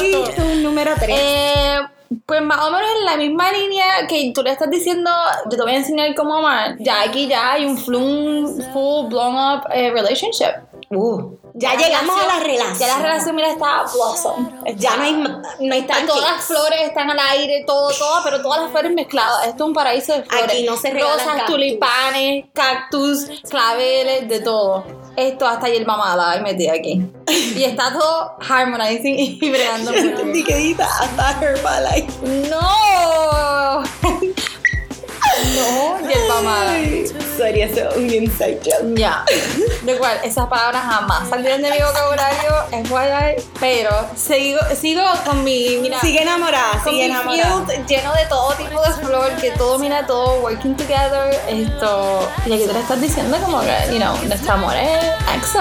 Y 0.00 0.12
tu 0.36 0.44
número 0.62 0.92
tres. 0.96 1.10
Eh, 1.10 1.78
pues 2.24 2.40
más 2.40 2.58
o 2.66 2.70
menos 2.70 2.88
en 3.00 3.04
la 3.04 3.16
misma 3.16 3.50
línea 3.50 4.06
que 4.08 4.30
tú 4.32 4.44
le 4.44 4.52
estás 4.52 4.70
diciendo, 4.70 5.10
yo 5.50 5.56
te 5.56 5.62
voy 5.62 5.72
a 5.72 5.76
enseñar 5.78 6.14
cómo 6.14 6.36
amar. 6.36 6.76
Ya 6.78 7.02
aquí 7.02 7.26
ya 7.26 7.52
hay 7.54 7.64
un 7.64 7.76
full, 7.76 8.62
full 8.72 9.08
blown 9.08 9.34
up 9.34 9.66
eh, 9.74 9.90
relationship. 9.90 10.69
Uh, 10.92 11.36
ya 11.54 11.74
llegamos 11.76 12.16
a 12.20 12.26
la 12.26 12.40
relación- 12.40 12.42
relación. 12.42 12.78
Ya 12.80 12.86
la 12.88 13.02
relación, 13.02 13.36
mira, 13.36 13.50
está 13.52 13.84
blossom. 13.94 14.50
Ya 14.76 14.96
no 14.96 15.02
hay, 15.04 15.12
no 15.12 15.40
hay 15.74 15.80
Están 15.82 16.04
todas 16.04 16.32
las 16.32 16.44
flores, 16.44 16.80
están 16.82 17.08
al 17.08 17.18
aire, 17.30 17.62
todo, 17.64 17.90
todo, 17.96 18.20
pero 18.24 18.42
todas 18.42 18.62
las 18.62 18.72
flores 18.72 18.92
mezcladas. 18.92 19.46
Esto 19.46 19.62
es 19.64 19.68
un 19.68 19.72
paraíso 19.74 20.14
de 20.14 20.24
flores. 20.24 20.50
Aquí 20.50 20.64
no 20.64 20.76
se 20.76 20.90
Rosas, 20.92 21.26
cactus. 21.26 21.46
tulipanes, 21.46 22.44
cactus, 22.52 23.26
claveles, 23.48 24.28
de 24.28 24.40
todo. 24.40 24.84
Esto 25.16 25.46
hasta 25.46 25.68
hierba 25.68 25.96
mala 25.96 26.32
hay 26.32 26.40
metida 26.40 26.72
aquí. 26.72 27.00
Y 27.28 27.62
está 27.62 27.92
todo 27.92 28.36
harmonizing 28.48 29.16
y 29.16 29.38
bregando. 29.50 29.92
Tiquedita 30.32 30.86
hasta 30.86 31.38
Herbalife. 31.40 32.48
¡No! 32.50 32.58
No, 35.54 36.08
hierba 36.08 36.40
mala. 36.42 36.70
Ay, 36.72 37.04
Sorry, 37.36 37.62
eso 37.62 37.88
es 37.90 37.96
un 37.96 38.10
inside 38.10 38.60
joke. 38.64 38.94
Ya. 38.98 39.24
De 39.82 39.96
cual, 39.96 40.18
esas 40.22 40.46
palabras 40.46 40.82
jamás 40.84 41.28
salieron 41.28 41.62
de 41.62 41.70
mi 41.70 41.78
vocabulario, 41.78 42.52
FYI, 42.70 43.44
pero 43.58 43.90
sigo, 44.14 44.58
sigo 44.78 45.02
con 45.24 45.42
mi, 45.42 45.78
mira, 45.80 46.00
Sigue 46.00 46.22
enamorada, 46.22 46.82
sigue 46.84 47.06
enamorada. 47.06 47.64
lleno 47.88 48.12
de 48.12 48.26
todo 48.28 48.52
tipo 48.54 48.82
de 48.82 48.90
flor, 48.92 49.30
que 49.40 49.50
todo, 49.52 49.78
mira, 49.78 50.06
todo 50.06 50.40
working 50.40 50.76
together, 50.76 51.34
esto, 51.48 52.28
y 52.44 52.52
aquí 52.52 52.66
te 52.66 52.72
lo 52.72 52.78
estás 52.78 53.00
diciendo 53.00 53.38
como 53.40 53.60
que, 53.60 53.74
you 53.90 53.98
know, 53.98 54.14
nuestro 54.24 54.52
amor 54.52 54.74
es 54.76 54.98
EXO. 55.36 55.60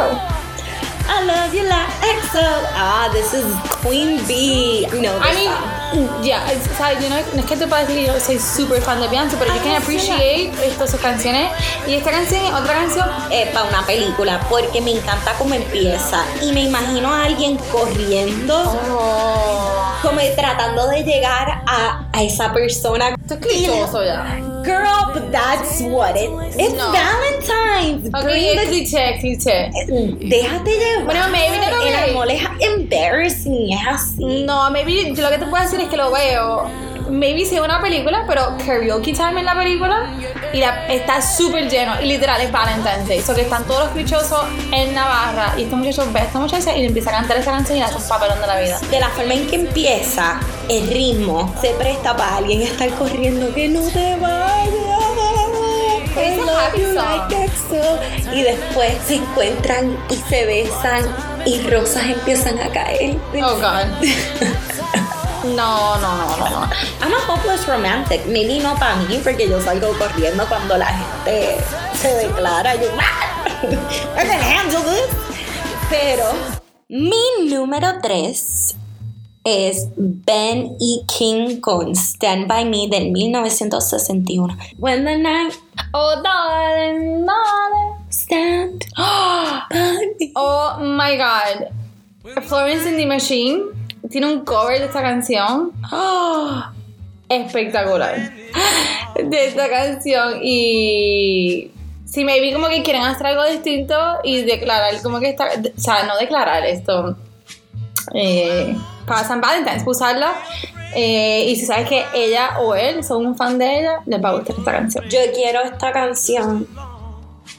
I 1.11 1.25
love 1.25 1.53
you 1.53 1.63
like 1.63 1.89
EXO. 2.03 2.45
Ah, 2.75 3.09
this 3.11 3.33
is 3.33 3.43
Queen 3.83 4.21
Bee. 4.27 4.85
No, 5.01 5.11
I 5.17 5.33
mean, 5.33 6.23
ya, 6.23 6.45
es- 6.51 6.67
o 6.71 6.75
sea, 6.77 6.93
yo 6.99 7.09
no, 7.09 7.15
no 7.33 7.39
es 7.41 7.45
que 7.45 7.55
te 7.57 7.65
pueda 7.67 7.81
decir 7.81 7.95
que 7.95 8.05
yo 8.05 8.19
soy 8.19 8.37
súper 8.39 8.81
fan 8.81 9.01
de 9.01 9.07
Beyoncé, 9.07 9.35
pero 9.37 9.51
yo 9.53 9.59
Ah, 9.59 9.63
can 9.63 9.75
appreciate 9.81 10.51
esto, 10.63 10.85
sus 10.87 10.99
canciones, 10.99 11.51
y 11.87 11.95
esta 11.95 12.11
canción 12.11 12.45
es 12.45 12.53
otra 12.53 12.73
canción 12.75 13.07
para 13.53 13.65
una 13.65 13.85
película 13.85 14.39
porque 14.49 14.81
me 14.81 14.91
encanta 14.91 15.33
cómo 15.39 15.55
empieza 15.55 16.23
y 16.41 16.51
me 16.51 16.61
imagino 16.61 17.11
a 17.11 17.23
alguien 17.25 17.57
corriendo 17.71 18.55
Oh. 18.91 19.93
como 20.03 20.19
tratando 20.35 20.87
de 20.87 21.03
llegar 21.03 21.63
a, 21.65 22.03
a 22.13 22.21
esa 22.23 22.53
persona 22.53 23.09
Esto 23.09 23.33
es 23.33 23.39
clichoso 23.39 24.03
ya. 24.03 24.37
Girl 24.63 25.11
but 25.13 25.31
that's 25.31 25.81
what 25.81 26.15
it 26.15 26.29
it's 26.57 26.73
No. 26.73 26.91
Valentine's 26.91 28.07
Ok, 28.13 28.23
Bring 28.23 28.57
cliché, 28.67 29.17
cliché. 29.19 29.71
déjate 30.19 30.71
llevar 30.71 31.05
Bueno, 31.05 31.27
maybe 31.29 31.57
no 31.57 31.69
lo 31.77 31.81
el 31.83 32.09
amor 32.11 32.29
es 32.31 32.41
embarrassing 32.59 33.73
es 33.73 33.87
así 33.87 34.25
No, 34.25 34.69
maybe 34.71 35.13
lo 35.15 35.29
que 35.29 35.37
te 35.37 35.45
puedo 35.45 35.63
decir 35.63 35.79
es 35.81 35.87
que 35.87 35.97
lo 35.97 36.11
veo. 36.11 36.69
Maybe 37.09 37.43
sea 37.43 37.63
una 37.63 37.81
película, 37.81 38.23
pero 38.27 38.55
karaoke 38.63 39.13
time 39.13 39.39
en 39.39 39.45
la 39.45 39.55
película 39.55 40.11
y 40.53 40.59
la, 40.59 40.85
está 40.87 41.21
súper 41.23 41.67
lleno. 41.67 41.99
Y 42.01 42.05
literal 42.05 42.39
es 42.39 42.51
Valentine's 42.51 43.07
Day. 43.07 43.21
So 43.21 43.33
que 43.33 43.41
están 43.41 43.63
todos 43.65 43.85
los 43.85 43.89
clichosos 43.93 44.41
en 44.71 44.93
Navarra 44.93 45.53
y 45.57 45.63
este 45.63 45.75
muchacho 45.75 46.05
ve 46.13 46.19
a 46.19 46.23
esta 46.25 46.37
muchacha 46.39 46.75
y 46.77 46.81
le 46.81 46.87
empieza 46.87 47.09
a 47.09 47.13
cantar 47.13 47.37
esa 47.37 47.51
canción 47.51 47.77
y 47.77 47.79
le 47.79 47.87
hace 47.87 47.95
un 47.97 48.07
papelón 48.07 48.39
de 48.39 48.45
la 48.47 48.59
vida. 48.59 48.79
de 48.91 48.99
la 48.99 49.09
forma 49.09 49.33
en 49.33 49.47
que 49.47 49.55
empieza 49.55 50.39
el 50.69 50.87
ritmo 50.87 51.53
se 51.61 51.71
presta 51.71 52.15
para 52.15 52.37
alguien 52.37 52.61
estar 52.61 52.89
corriendo 52.91 53.53
que 53.53 53.67
no 53.67 53.81
te 53.89 54.15
vayas 54.17 54.99
I 56.15 56.35
love 56.37 56.75
you 56.75 56.93
like 56.93 57.33
EXO. 57.45 58.33
y 58.33 58.41
después 58.43 58.93
se 59.07 59.15
encuentran 59.15 59.97
y 60.09 60.15
se 60.15 60.45
besan 60.45 61.05
y 61.45 61.61
rosas 61.69 62.03
empiezan 62.05 62.59
a 62.59 62.69
caer 62.69 63.17
Oh, 63.41 63.55
God. 63.55 63.85
No, 65.55 65.97
no, 65.99 66.17
no, 66.17 66.37
no, 66.37 66.49
no. 66.49 66.69
I'm 67.01 67.13
a 67.13 67.19
hopeless 67.25 67.65
romantic 67.65 68.25
maybe 68.25 68.59
no 68.59 68.75
para 68.75 68.97
mí 68.97 69.19
porque 69.23 69.47
yo 69.49 69.61
salgo 69.61 69.97
corriendo 69.97 70.45
cuando 70.49 70.77
la 70.77 70.87
gente 70.87 71.55
se 71.99 72.13
declara 72.15 72.75
yo 72.75 72.89
I 74.17 74.27
can 74.27 74.41
handle 74.41 74.81
this 74.83 75.07
pero 75.89 76.25
mi 76.89 77.49
número 77.49 77.99
3 78.01 78.75
es 79.49 79.87
Ben 79.95 80.77
E. 80.79 81.05
King 81.07 81.59
con 81.59 81.95
Stand 81.95 82.47
By 82.47 82.65
Me 82.65 82.87
del 82.87 83.11
1961. 83.11 84.57
When 84.77 85.05
the 85.05 85.17
night 85.17 85.53
Oh, 85.93 86.21
darling, 86.21 87.25
darling. 87.25 87.95
stand 88.11 88.85
by 88.97 90.13
me. 90.19 90.31
Oh 90.35 90.77
my 90.79 91.15
god. 91.17 91.67
Florence 92.43 92.87
and 92.87 92.97
the 92.97 93.05
Machine 93.05 93.63
tiene 94.09 94.27
un 94.27 94.45
cover 94.45 94.79
de 94.79 94.85
esta 94.85 95.01
canción. 95.01 95.71
¡Oh! 95.91 96.63
espectacular. 97.29 98.31
De 99.23 99.45
esta 99.47 99.69
canción. 99.69 100.39
Y. 100.43 101.71
Si 102.05 102.23
maybe 102.23 102.53
como 102.53 102.67
que 102.69 102.81
quieren 102.83 103.03
hacer 103.03 103.27
algo 103.27 103.43
distinto 103.45 103.95
y 104.23 104.41
declarar 104.41 105.01
como 105.01 105.19
que 105.19 105.29
está. 105.29 105.49
O 105.75 105.79
sea, 105.79 106.03
no 106.05 106.17
declarar 106.17 106.65
esto. 106.65 107.15
eh, 108.13 108.75
para 109.09 109.27
San 109.27 109.41
Valentine's, 109.41 109.83
usarla. 109.85 110.33
eh, 110.95 111.45
y 111.47 111.55
si 111.57 111.65
sabes 111.65 111.89
que 111.89 112.05
ella 112.13 112.59
o 112.61 112.73
él 112.75 113.03
son 113.03 113.25
un 113.25 113.35
fan 113.35 113.57
de 113.57 113.79
ella, 113.79 113.99
les 114.05 114.23
va 114.23 114.29
a 114.29 114.33
gustar 114.33 114.55
esta 114.57 114.71
canción. 114.71 115.03
Yo 115.09 115.19
quiero 115.33 115.61
esta 115.61 115.91
canción 115.91 116.65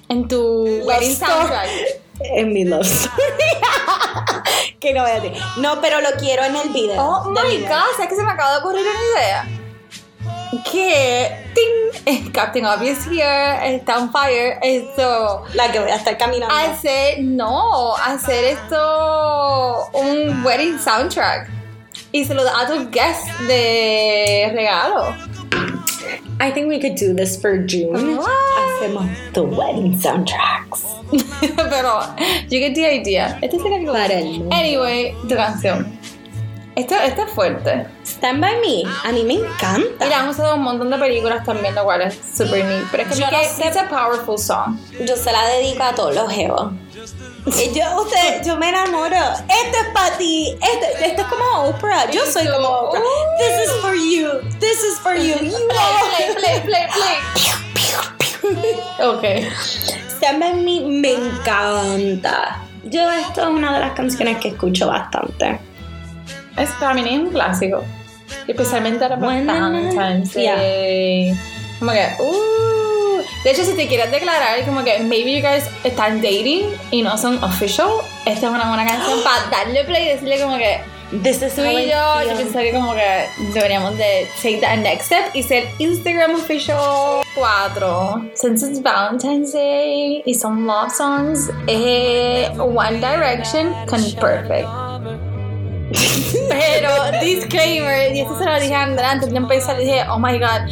En 0.09 0.26
tu 0.26 0.64
wedding 0.85 1.14
soundtrack. 1.16 1.69
en 2.21 2.52
mi 2.52 2.64
love 2.64 2.83
story. 2.87 3.16
que 4.80 4.92
no 4.95 5.02
voy 5.02 5.11
a 5.11 5.21
decir. 5.21 5.33
No, 5.59 5.80
pero 5.80 6.00
lo 6.00 6.11
quiero 6.19 6.45
en 6.45 6.57
el 6.57 6.69
video. 6.71 7.00
Oh 7.02 7.30
my 7.30 7.59
god, 7.59 7.90
¿sabes 7.97 8.09
que 8.09 8.16
se 8.16 8.23
me 8.23 8.30
acaba 8.33 8.52
de 8.52 8.59
ocurrir 8.59 8.83
una 8.83 9.21
idea? 9.21 9.60
Que 10.64 11.30
ting, 11.54 12.33
Captain 12.33 12.64
Obvious 12.64 13.04
here 13.07 13.59
está 13.62 13.99
on 13.99 14.11
fire. 14.11 14.59
Esto 14.62 15.45
La 15.54 15.71
que 15.71 15.78
voy 15.78 15.90
a 15.90 15.97
estar 15.97 16.16
caminando. 16.19 16.52
hacer 16.54 17.23
no, 17.23 17.95
hacer 17.97 18.45
esto 18.45 19.88
un 19.95 20.45
wedding 20.45 20.78
soundtrack 20.78 21.49
y 22.12 22.25
se 22.25 22.35
lo 22.35 22.42
da 22.42 22.62
a 22.62 22.66
tus 22.66 22.90
guests 22.90 23.28
de 23.47 24.50
regalo. 24.52 25.14
I 26.40 26.50
think 26.50 26.69
we 26.69 26.80
could 26.80 26.97
do 26.97 27.14
this 27.14 27.37
for 27.40 27.59
June. 27.59 28.16
What? 28.16 28.28
Hacemos 28.80 29.07
the 29.35 29.42
wedding 29.42 29.99
soundtracks. 30.00 30.83
Pero 31.71 32.02
you 32.49 32.59
get 32.59 32.75
the 32.75 32.87
idea. 32.87 33.38
Este. 33.42 33.59
Para 33.59 34.14
el 34.14 34.25
mundo. 34.25 34.49
Anyway, 34.57 35.14
tu 35.28 35.37
canción. 35.37 35.97
Esto, 36.76 36.95
esto 36.97 37.23
es 37.23 37.30
fuerte. 37.33 37.87
Stand 38.17 38.40
by 38.40 38.57
me. 38.61 38.83
A 39.05 39.12
mí 39.12 39.23
me 39.25 39.35
encanta. 39.35 40.05
Mira, 40.05 40.21
han 40.21 40.29
usado 40.29 40.57
un 40.57 40.62
montón 40.62 40.90
de 40.90 40.99
películas 40.99 41.45
también, 41.45 41.75
lo 41.75 41.85
cual 41.85 42.02
es 42.02 42.19
super 42.37 42.64
neat. 42.64 42.85
Pero 42.90 43.02
es 43.05 43.09
que, 43.11 43.14
Yo 43.21 43.26
que 43.29 43.37
no 43.37 43.43
sé- 43.43 43.67
it's 43.69 43.76
a 43.76 43.88
powerful 43.88 44.38
song. 44.38 44.79
Yo 45.07 45.17
se 45.17 45.31
la 45.33 45.45
dedico 45.47 45.83
a 45.83 45.95
todos 45.95 46.14
los 46.14 46.31
jevos. 46.33 46.73
Y 47.47 47.73
Yo, 47.73 48.02
usted, 48.02 48.45
yo 48.45 48.57
me 48.59 48.69
enamoro. 48.69 49.17
Esto 49.17 49.79
es 49.81 49.88
para 49.95 50.17
ti. 50.19 50.55
Esto, 50.61 50.87
esto 51.05 51.23
es 51.23 51.29
como 51.29 51.64
Oprah. 51.71 52.11
Yo 52.11 52.25
soy 52.26 52.47
como 52.49 52.69
Oprah. 52.69 53.00
This 53.38 53.67
is 53.67 53.73
for 53.81 53.95
you. 53.95 54.29
This 54.61 54.85
is 54.85 54.99
for 55.00 55.14
you. 55.14 55.37
You 55.37 55.57
Play, 55.69 56.35
play, 56.35 56.35
play, 56.35 56.61
play, 56.61 56.87
play. 56.93 57.17
Ok. 59.00 59.25
Stand 60.17 60.40
by 60.40 60.55
me 60.55 60.81
me 60.81 61.12
encanta. 61.14 62.59
Yo 62.85 63.09
esto 63.11 63.43
es 63.43 63.47
una 63.47 63.73
de 63.75 63.81
las 63.81 63.93
canciones 63.93 64.38
que 64.38 64.49
escucho 64.49 64.87
bastante. 64.88 65.61
Es 66.57 66.71
para 66.73 66.95
mí 66.95 67.02
es 67.09 67.19
un 67.21 67.31
clásico. 67.31 67.85
Especialmente 68.47 69.06
When 69.06 69.47
the 69.47 69.52
Valentine's 69.52 70.35
Day. 70.35 71.35
Como 71.78 71.92
que, 71.92 72.09
uh. 72.20 73.23
De 73.44 73.52
hecho, 73.52 73.64
si 73.64 73.73
te 73.75 73.88
quieres 73.88 74.11
declarar, 74.11 74.64
como 74.66 74.85
que 74.85 74.99
maybe 75.00 75.35
you 75.35 75.40
guys 75.40 75.64
están 75.82 76.20
dating 76.20 76.66
y 76.90 77.02
no 77.02 77.16
son 77.16 77.42
official, 77.42 77.88
esta 78.26 78.47
es 78.47 78.52
una 78.52 78.68
buena 78.68 78.85
canción 78.85 79.18
para 79.25 79.64
darle 79.64 79.85
play 79.85 80.04
y 80.04 80.09
decirle 80.09 80.40
como 80.40 80.59
que 80.59 80.80
This 81.23 81.42
is 81.42 81.54
Tú 81.56 81.62
y 81.62 81.90
yo, 81.90 82.23
yo 82.23 82.37
pienso 82.37 82.59
que 82.61 82.70
como 82.73 82.94
que 82.94 83.26
deberíamos 83.52 83.97
de 83.99 84.28
take 84.40 84.61
that 84.61 84.76
next 84.76 85.06
step 85.06 85.35
y 85.35 85.42
ser 85.42 85.66
Instagram 85.78 86.37
official 86.37 87.25
4. 87.35 88.30
Since 88.35 88.64
it's 88.64 88.80
Valentine's 88.80 89.52
Day 89.52 90.23
y 90.25 90.35
son 90.35 90.68
love 90.68 90.92
songs, 90.92 91.50
es 91.66 92.50
One 92.56 93.00
Direction 93.00 93.75
con 93.87 94.00
Perfect. 94.20 94.89
Pero, 96.49 96.90
disclaimer, 97.20 98.14
y 98.14 98.20
esto 98.20 98.38
se 98.38 98.44
lo 98.44 98.61
dije 98.61 98.75
a 98.75 98.82
Andrea 98.85 99.11
antes 99.12 99.30
de 99.30 99.37
empezar, 99.37 99.76
dije, 99.76 100.04
oh 100.09 100.18
my 100.18 100.38
god. 100.38 100.68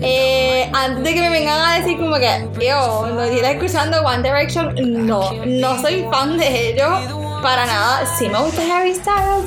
Eh, 0.00 0.68
antes 0.72 1.04
de 1.04 1.14
que 1.14 1.20
me 1.20 1.30
vengan 1.30 1.60
a 1.60 1.78
decir 1.78 1.96
como 1.96 2.16
que 2.16 2.48
yo 2.60 3.06
no 3.14 3.22
estoy 3.22 3.50
escuchando 3.50 4.02
One 4.02 4.22
Direction, 4.22 5.06
no, 5.06 5.32
no 5.32 5.80
soy 5.80 6.04
fan 6.10 6.36
de 6.38 6.70
ellos 6.70 7.22
para 7.42 7.66
nada. 7.66 8.04
Sí 8.18 8.28
me 8.28 8.38
gusta 8.38 8.62
Harry 8.62 8.94
Styles, 8.94 9.44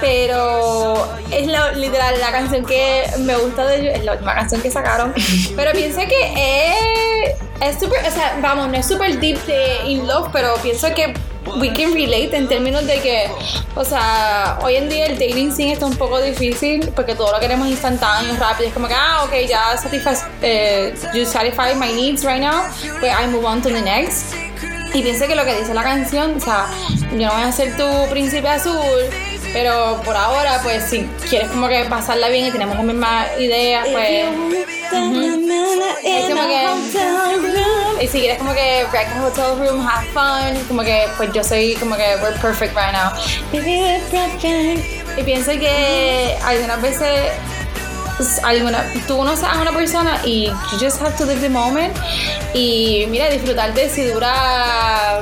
pero 0.00 1.06
es 1.30 1.46
literal 1.76 2.20
la 2.20 2.30
canción 2.30 2.64
que 2.64 3.04
me 3.18 3.36
gusta 3.36 3.66
de 3.66 3.80
ellos, 3.80 3.94
es 3.96 4.04
la 4.04 4.12
última 4.12 4.34
canción 4.34 4.62
que 4.62 4.70
sacaron. 4.70 5.12
Pero 5.56 5.72
pienso 5.72 6.00
que 6.00 7.24
es, 7.24 7.34
es 7.60 7.80
súper, 7.80 8.00
o 8.06 8.10
sea, 8.10 8.38
vamos, 8.40 8.68
no 8.68 8.76
es 8.76 8.86
súper 8.86 9.18
deep 9.18 9.44
de 9.46 9.86
In 9.86 10.06
Love, 10.06 10.28
pero 10.32 10.54
pienso 10.62 10.94
que 10.94 11.12
we 11.58 11.72
can 11.72 11.92
relate 11.92 12.36
en 12.36 12.48
términos 12.48 12.86
de 12.86 13.00
que, 13.00 13.28
o 13.74 13.84
sea, 13.84 14.58
hoy 14.62 14.76
en 14.76 14.88
día 14.88 15.06
el 15.06 15.18
dating 15.18 15.52
scene 15.52 15.72
está 15.72 15.86
un 15.86 15.96
poco 15.96 16.20
difícil 16.20 16.88
porque 16.94 17.14
todo 17.14 17.32
lo 17.32 17.40
queremos 17.40 17.68
instantáneo, 17.68 18.34
rápido. 18.38 18.68
Es 18.68 18.74
como 18.74 18.88
que, 18.88 18.94
ah, 18.94 19.24
ok, 19.24 19.32
ya 19.48 19.76
satisfaz, 19.76 20.24
eh, 20.42 20.94
you 21.14 21.24
satisfy 21.24 21.74
my 21.74 21.92
needs 21.92 22.24
right 22.24 22.40
now, 22.40 22.62
pues 23.00 23.12
I 23.12 23.26
move 23.28 23.44
on 23.46 23.62
to 23.62 23.68
the 23.68 23.82
next. 23.82 24.34
Y 24.92 25.02
pienso 25.02 25.26
que 25.28 25.34
lo 25.36 25.44
que 25.44 25.54
dice 25.56 25.72
la 25.72 25.84
canción, 25.84 26.34
o 26.36 26.40
sea, 26.40 26.66
yo 27.12 27.26
no 27.28 27.32
voy 27.32 27.42
a 27.42 27.52
ser 27.52 27.76
tu 27.76 27.86
príncipe 28.10 28.48
azul, 28.48 28.80
pero 29.52 30.00
por 30.04 30.16
ahora, 30.16 30.60
pues 30.64 30.82
si 30.84 31.08
quieres 31.28 31.48
como 31.48 31.68
que 31.68 31.84
pasarla 31.84 32.28
bien 32.28 32.46
y 32.46 32.50
tenemos 32.50 32.76
la 32.76 32.82
misma 32.82 33.26
idea, 33.38 33.82
pues. 33.92 34.24
Es 36.02 36.28
como 36.28 36.42
que- 36.48 36.66
Y 38.00 38.06
si 38.08 38.20
quieres 38.20 38.38
como 38.38 38.54
que 38.54 38.82
a 38.82 39.26
hotel 39.26 39.58
room, 39.58 39.86
have 39.86 40.06
fun, 40.12 40.64
como 40.68 40.82
que 40.82 41.06
pues 41.16 41.32
yo 41.32 41.44
soy 41.44 41.74
como 41.74 41.96
que 41.96 42.16
we're 42.22 42.38
perfect 42.40 42.74
right 42.74 42.92
now. 42.92 43.12
Y 45.16 45.22
pienso 45.22 45.50
que 45.52 46.38
algunas 46.42 46.80
veces 46.80 47.32
pues, 48.16 48.38
alguna, 48.42 48.84
tú 49.06 49.16
conoces 49.16 49.44
a 49.44 49.60
una 49.60 49.72
persona 49.72 50.20
y 50.24 50.46
you 50.46 50.78
just 50.78 51.00
have 51.02 51.16
to 51.16 51.24
live 51.26 51.40
the 51.40 51.48
moment 51.48 51.94
y 52.54 53.06
mira 53.08 53.28
disfrutar 53.28 53.74
de 53.74 53.88
si 53.88 54.04
dura 54.04 55.20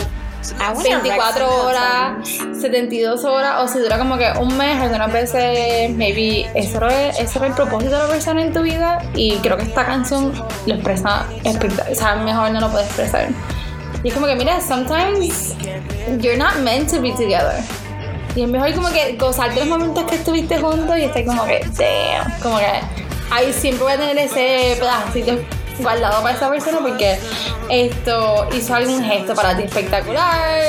I 0.61 0.73
wanna 0.73 1.00
24 1.00 1.09
wreck 1.11 1.33
some 1.35 1.49
horas, 1.66 2.28
72 2.61 3.25
horas 3.25 3.62
o 3.62 3.68
si 3.68 3.80
dura 3.80 3.99
como 3.99 4.16
que 4.16 4.30
un 4.40 4.57
mes, 4.57 4.80
algunas 4.80 5.12
veces 5.12 5.90
maybe 5.97 6.49
eso 6.54 6.78
era, 6.78 7.09
eso 7.11 7.38
era 7.38 7.49
el 7.49 7.54
propósito 7.54 7.92
de 7.92 7.99
la 7.99 8.09
persona 8.09 8.42
en 8.42 8.52
tu 8.52 8.62
vida 8.62 9.02
y 9.14 9.37
creo 9.38 9.57
que 9.57 9.64
esta 9.64 9.85
canción 9.85 10.33
lo 10.66 10.75
expresa, 10.75 11.26
o 11.90 11.95
sea, 11.95 12.16
mejor 12.16 12.52
no 12.52 12.61
lo 12.61 12.71
puede 12.71 12.85
expresar. 12.85 13.28
Y 14.04 14.09
es 14.09 14.14
como 14.14 14.26
que 14.26 14.37
mira, 14.37 14.61
sometimes 14.61 15.57
you're 16.21 16.37
not 16.37 16.57
meant 16.59 16.88
to 16.90 17.00
be 17.00 17.11
together. 17.12 17.61
Y 18.37 18.42
es 18.42 18.49
mejor 18.49 18.73
como 18.75 18.88
que 18.90 19.16
gozar 19.18 19.52
de 19.52 19.61
los 19.61 19.68
momentos 19.68 20.04
que 20.04 20.14
estuviste 20.14 20.59
juntos 20.59 20.97
y 20.97 21.02
estar 21.02 21.25
como 21.25 21.45
que, 21.47 21.66
damn, 21.76 22.40
como 22.40 22.59
que 22.59 22.80
ahí 23.30 23.52
siempre 23.52 23.83
voy 23.83 23.92
a 23.95 23.97
tener 23.99 24.18
ese 24.18 24.76
pedacito 24.78 25.57
guardado 25.78 26.23
para 26.23 26.35
esa 26.37 26.49
persona 26.50 26.78
porque 26.80 27.18
esto 27.70 28.49
hizo 28.56 28.75
algún 28.75 29.02
gesto 29.04 29.35
para 29.35 29.56
ti 29.56 29.64
espectacular 29.64 30.61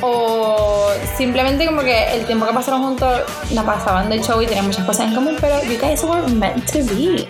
o 0.00 0.90
simplemente 1.16 1.66
como 1.66 1.82
que 1.82 2.12
el 2.14 2.26
tiempo 2.26 2.46
que 2.46 2.52
pasaron 2.52 2.82
juntos 2.82 3.22
la 3.52 3.62
pasaban 3.62 4.08
del 4.08 4.22
show 4.22 4.40
y 4.42 4.46
tenían 4.46 4.66
muchas 4.66 4.84
cosas 4.84 5.06
en 5.08 5.14
común 5.14 5.36
pero 5.40 5.62
you 5.64 5.78
guys 5.80 6.02
were 6.02 6.26
meant 6.32 6.64
to 6.70 6.78
be 6.94 7.28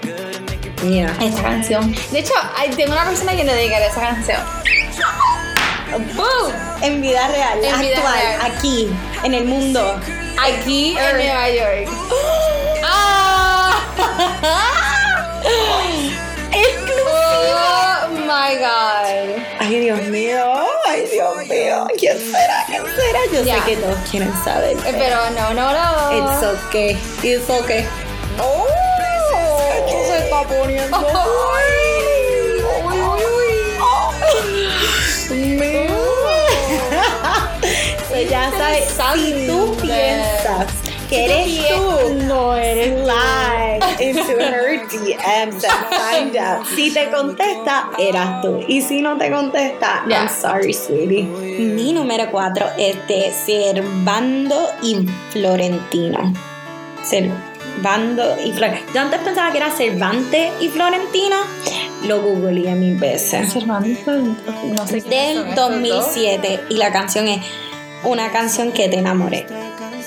Yeah. 0.84 1.16
esta 1.18 1.42
canción 1.42 1.94
de 2.10 2.18
hecho 2.18 2.34
tengo 2.76 2.92
una 2.92 3.04
persona 3.06 3.32
a 3.32 3.34
quien 3.36 3.46
le 3.46 3.54
dedicaré 3.54 3.86
esa 3.86 4.00
canción 4.00 4.38
¡Boom! 6.14 6.52
En 6.82 7.00
vida 7.00 7.26
real, 7.28 7.58
En 7.64 7.80
vida 7.80 7.96
actual, 7.96 8.14
real. 8.20 8.40
aquí, 8.52 8.88
en 9.22 9.32
el 9.34 9.44
mundo. 9.44 9.94
aquí 10.42 10.96
en 10.98 11.16
Nueva 11.16 11.48
York 11.50 11.88
¡Ah! 12.84 13.72
Oh 18.44 18.46
my 18.46 18.56
god. 18.60 19.40
Ay, 19.58 19.80
Dios 19.80 20.02
mío, 20.08 20.44
ay, 20.86 21.06
Dios 21.10 21.34
mío. 21.48 21.86
¿Quién 21.98 22.18
será? 22.18 22.64
¿Quién 22.66 22.82
será? 22.84 23.20
Yo 23.32 23.42
Ya. 23.42 23.64
sé 23.64 23.70
que 23.70 23.76
todos 23.78 23.96
quieren 24.10 24.30
saber. 24.44 24.76
Eh, 24.84 24.94
Pero 24.98 25.16
no, 25.30 25.54
no, 25.54 25.72
no. 25.72 26.12
It's 26.12 26.42
okay. 26.66 26.98
It's 27.22 27.48
okay. 27.48 27.86
Oh. 28.38 28.66
¿Qué 29.88 30.04
se 30.06 30.18
está 30.24 30.42
poniendo? 30.42 30.98
Uy, 30.98 32.62
uy, 32.84 33.00
uy. 33.00 33.54
So, 38.10 38.16
ya 38.20 38.50
sabes, 38.58 38.84
si 39.14 39.46
tú 39.46 39.74
piensas 39.80 40.66
que 41.08 41.24
eres 41.24 41.66
tú, 41.68 42.14
no 42.26 42.54
eres 42.56 42.92
slide 43.02 43.63
into 44.04 44.38
her 44.38 44.78
DMs 44.88 45.18
and 45.26 45.54
find 45.62 46.36
out. 46.36 46.66
Si 46.66 46.90
te 46.92 47.10
contesta, 47.10 47.90
eras 47.98 48.42
tú. 48.42 48.60
Y 48.68 48.82
si 48.82 49.00
no 49.00 49.16
te 49.16 49.30
contesta. 49.30 50.04
I'm 50.08 50.28
sorry, 50.28 50.72
sweetie. 50.72 51.24
Mi 51.58 51.92
número 51.92 52.30
cuatro 52.30 52.66
es 52.78 52.96
de 53.08 53.32
Servando 53.32 54.68
y 54.82 55.06
Florentino. 55.30 56.32
Servando 57.02 58.36
y 58.44 58.52
Florentino. 58.52 58.92
Yo 58.94 59.00
antes 59.00 59.20
pensaba 59.20 59.50
que 59.52 59.58
era 59.58 59.70
Cervantes 59.70 60.52
y 60.60 60.68
Florentino. 60.68 61.36
Lo 62.06 62.20
googleé 62.20 62.74
mil 62.74 62.96
veces 62.98 63.50
Cervantes, 63.50 64.06
no 64.06 64.86
sé 64.86 65.00
quiénes 65.00 65.36
son 65.36 65.44
del 65.44 65.48
estos 65.50 65.56
dos. 65.56 65.70
2007 65.70 66.60
y 66.68 66.74
la 66.74 66.92
canción 66.92 67.28
es 67.28 67.40
una 68.04 68.30
canción 68.30 68.72
que 68.72 68.88
te 68.88 68.98
enamoré. 68.98 69.46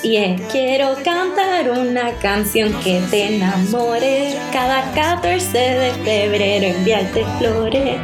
Es 0.04 0.40
Quiero 0.52 0.94
cantar 1.02 1.70
una 1.70 2.12
canción 2.20 2.72
que 2.84 3.00
te 3.10 3.34
enamore. 3.34 4.36
Cada 4.52 4.92
14 4.92 5.58
de 5.58 5.90
febrero 6.04 6.66
enviarte 6.66 7.24
flores 7.38 7.98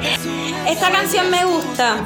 Esta 0.69 0.91
canción 0.91 1.31
me 1.31 1.45
gusta. 1.45 2.05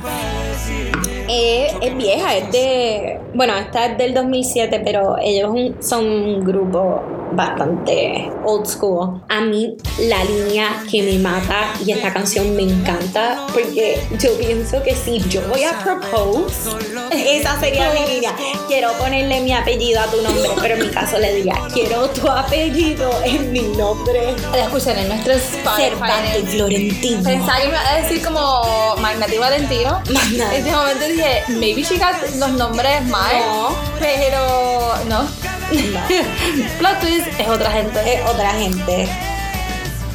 Eh, 1.28 1.68
es 1.80 1.96
vieja, 1.96 2.36
es 2.36 2.52
de... 2.52 3.20
Bueno, 3.34 3.56
esta 3.56 3.86
es 3.86 3.98
del 3.98 4.12
2007, 4.14 4.80
pero 4.84 5.16
ellos 5.18 5.54
son 5.80 6.06
un 6.06 6.44
grupo 6.44 7.02
bastante 7.32 8.30
old 8.44 8.66
school. 8.66 9.20
A 9.28 9.40
mí 9.40 9.76
la 10.00 10.24
línea 10.24 10.82
que 10.90 11.02
me 11.02 11.18
mata 11.18 11.72
y 11.84 11.92
esta 11.92 12.12
canción 12.12 12.54
me 12.56 12.62
encanta 12.62 13.46
porque 13.52 14.00
yo 14.18 14.36
pienso 14.38 14.82
que 14.82 14.94
si 14.94 15.20
yo 15.28 15.40
voy 15.48 15.64
a 15.64 15.78
propose, 15.78 16.70
esa 17.12 17.58
sería 17.60 17.92
mi 17.92 18.14
línea. 18.14 18.34
Quiero 18.66 18.92
ponerle 18.94 19.40
mi 19.40 19.52
apellido 19.52 20.00
a 20.00 20.06
tu 20.06 20.20
nombre, 20.22 20.50
pero 20.60 20.74
en 20.74 20.80
mi 20.86 20.88
caso 20.88 21.18
le 21.18 21.34
diría, 21.34 21.54
quiero 21.72 22.08
tu 22.10 22.28
apellido 22.28 23.10
en 23.24 23.52
mi 23.52 23.62
nombre. 23.62 24.34
La 24.52 24.64
escuchan 24.64 24.98
en 24.98 25.08
nuestro 25.08 25.34
Spotify. 25.34 25.82
Cervantes 25.82 26.50
Florentino. 26.50 27.22
Pensaba 27.22 27.58
que 27.58 27.64
me 27.64 27.68
iba 27.70 27.90
a 27.90 28.02
decir 28.02 28.24
como 28.24 28.96
Magnati 29.00 29.38
Valentino. 29.38 30.02
Magnati. 30.12 30.56
En 30.56 30.66
ese 30.66 30.72
momento 30.72 31.04
dije, 31.06 31.42
maybe 31.48 31.82
she 31.82 31.98
got 31.98 32.14
los 32.36 32.50
nombres 32.50 33.04
mal. 33.06 33.32
No. 33.38 33.68
Pero 33.98 34.94
no. 35.08 35.57
Plot 36.78 37.00
twist 37.00 37.26
es 37.38 37.48
otra 37.48 37.70
gente. 37.70 38.14
es 38.14 38.24
otra 38.28 38.50
gente. 38.52 39.08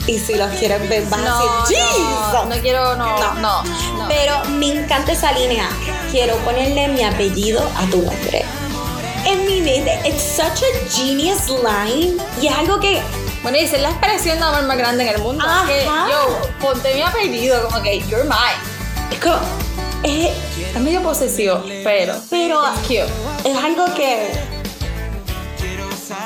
Y 0.05 0.19
si 0.19 0.35
los 0.35 0.49
quieres 0.55 0.87
ver, 0.89 1.03
vas 1.05 1.21
no, 1.21 1.33
a 1.33 1.61
decir, 1.61 1.77
no, 1.79 1.95
"Jesus". 2.41 2.49
no 2.55 2.61
quiero, 2.61 2.95
no, 2.97 3.17
No. 3.17 3.33
no, 3.35 3.63
no. 3.63 4.07
Pero 4.09 4.43
me 4.49 4.67
encanta 4.73 5.13
esa 5.13 5.31
línea. 5.31 5.69
Quiero 6.11 6.35
ponerle 6.37 6.89
mi 6.89 7.03
apellido 7.03 7.61
a 7.77 7.85
tu 7.89 8.01
nombre. 8.01 8.43
En 9.25 9.45
mi 9.45 9.61
mente, 9.61 9.97
it's 10.05 10.21
such 10.21 10.61
a 10.63 10.89
genius 10.91 11.47
line. 11.49 12.17
Y 12.41 12.47
es 12.47 12.53
algo 12.57 12.79
que 12.79 13.01
Bueno, 13.43 13.57
y 13.57 13.61
es 13.61 13.71
la 13.81 13.89
expresión 13.89 14.39
de 14.39 14.43
amor 14.45 14.63
más 14.63 14.77
grande 14.77 15.03
en 15.07 15.15
el 15.15 15.19
mundo. 15.21 15.43
Ajá. 15.45 15.65
Que 15.67 15.83
yo, 15.85 16.49
ponte 16.59 16.93
mi 16.95 17.01
apellido, 17.01 17.63
como 17.69 17.81
que 17.81 17.99
you're 18.01 18.23
mine. 18.23 19.11
es 19.11 19.19
como. 19.21 19.37
Es, 20.03 20.31
Es 20.75 20.81
medio 20.81 21.01
posesivo, 21.01 21.63
pero. 21.83 22.15
pero 22.29 22.61
It's 22.73 22.79
cute. 22.87 23.49
es 23.49 23.57
algo 23.63 23.85
que. 23.95 24.31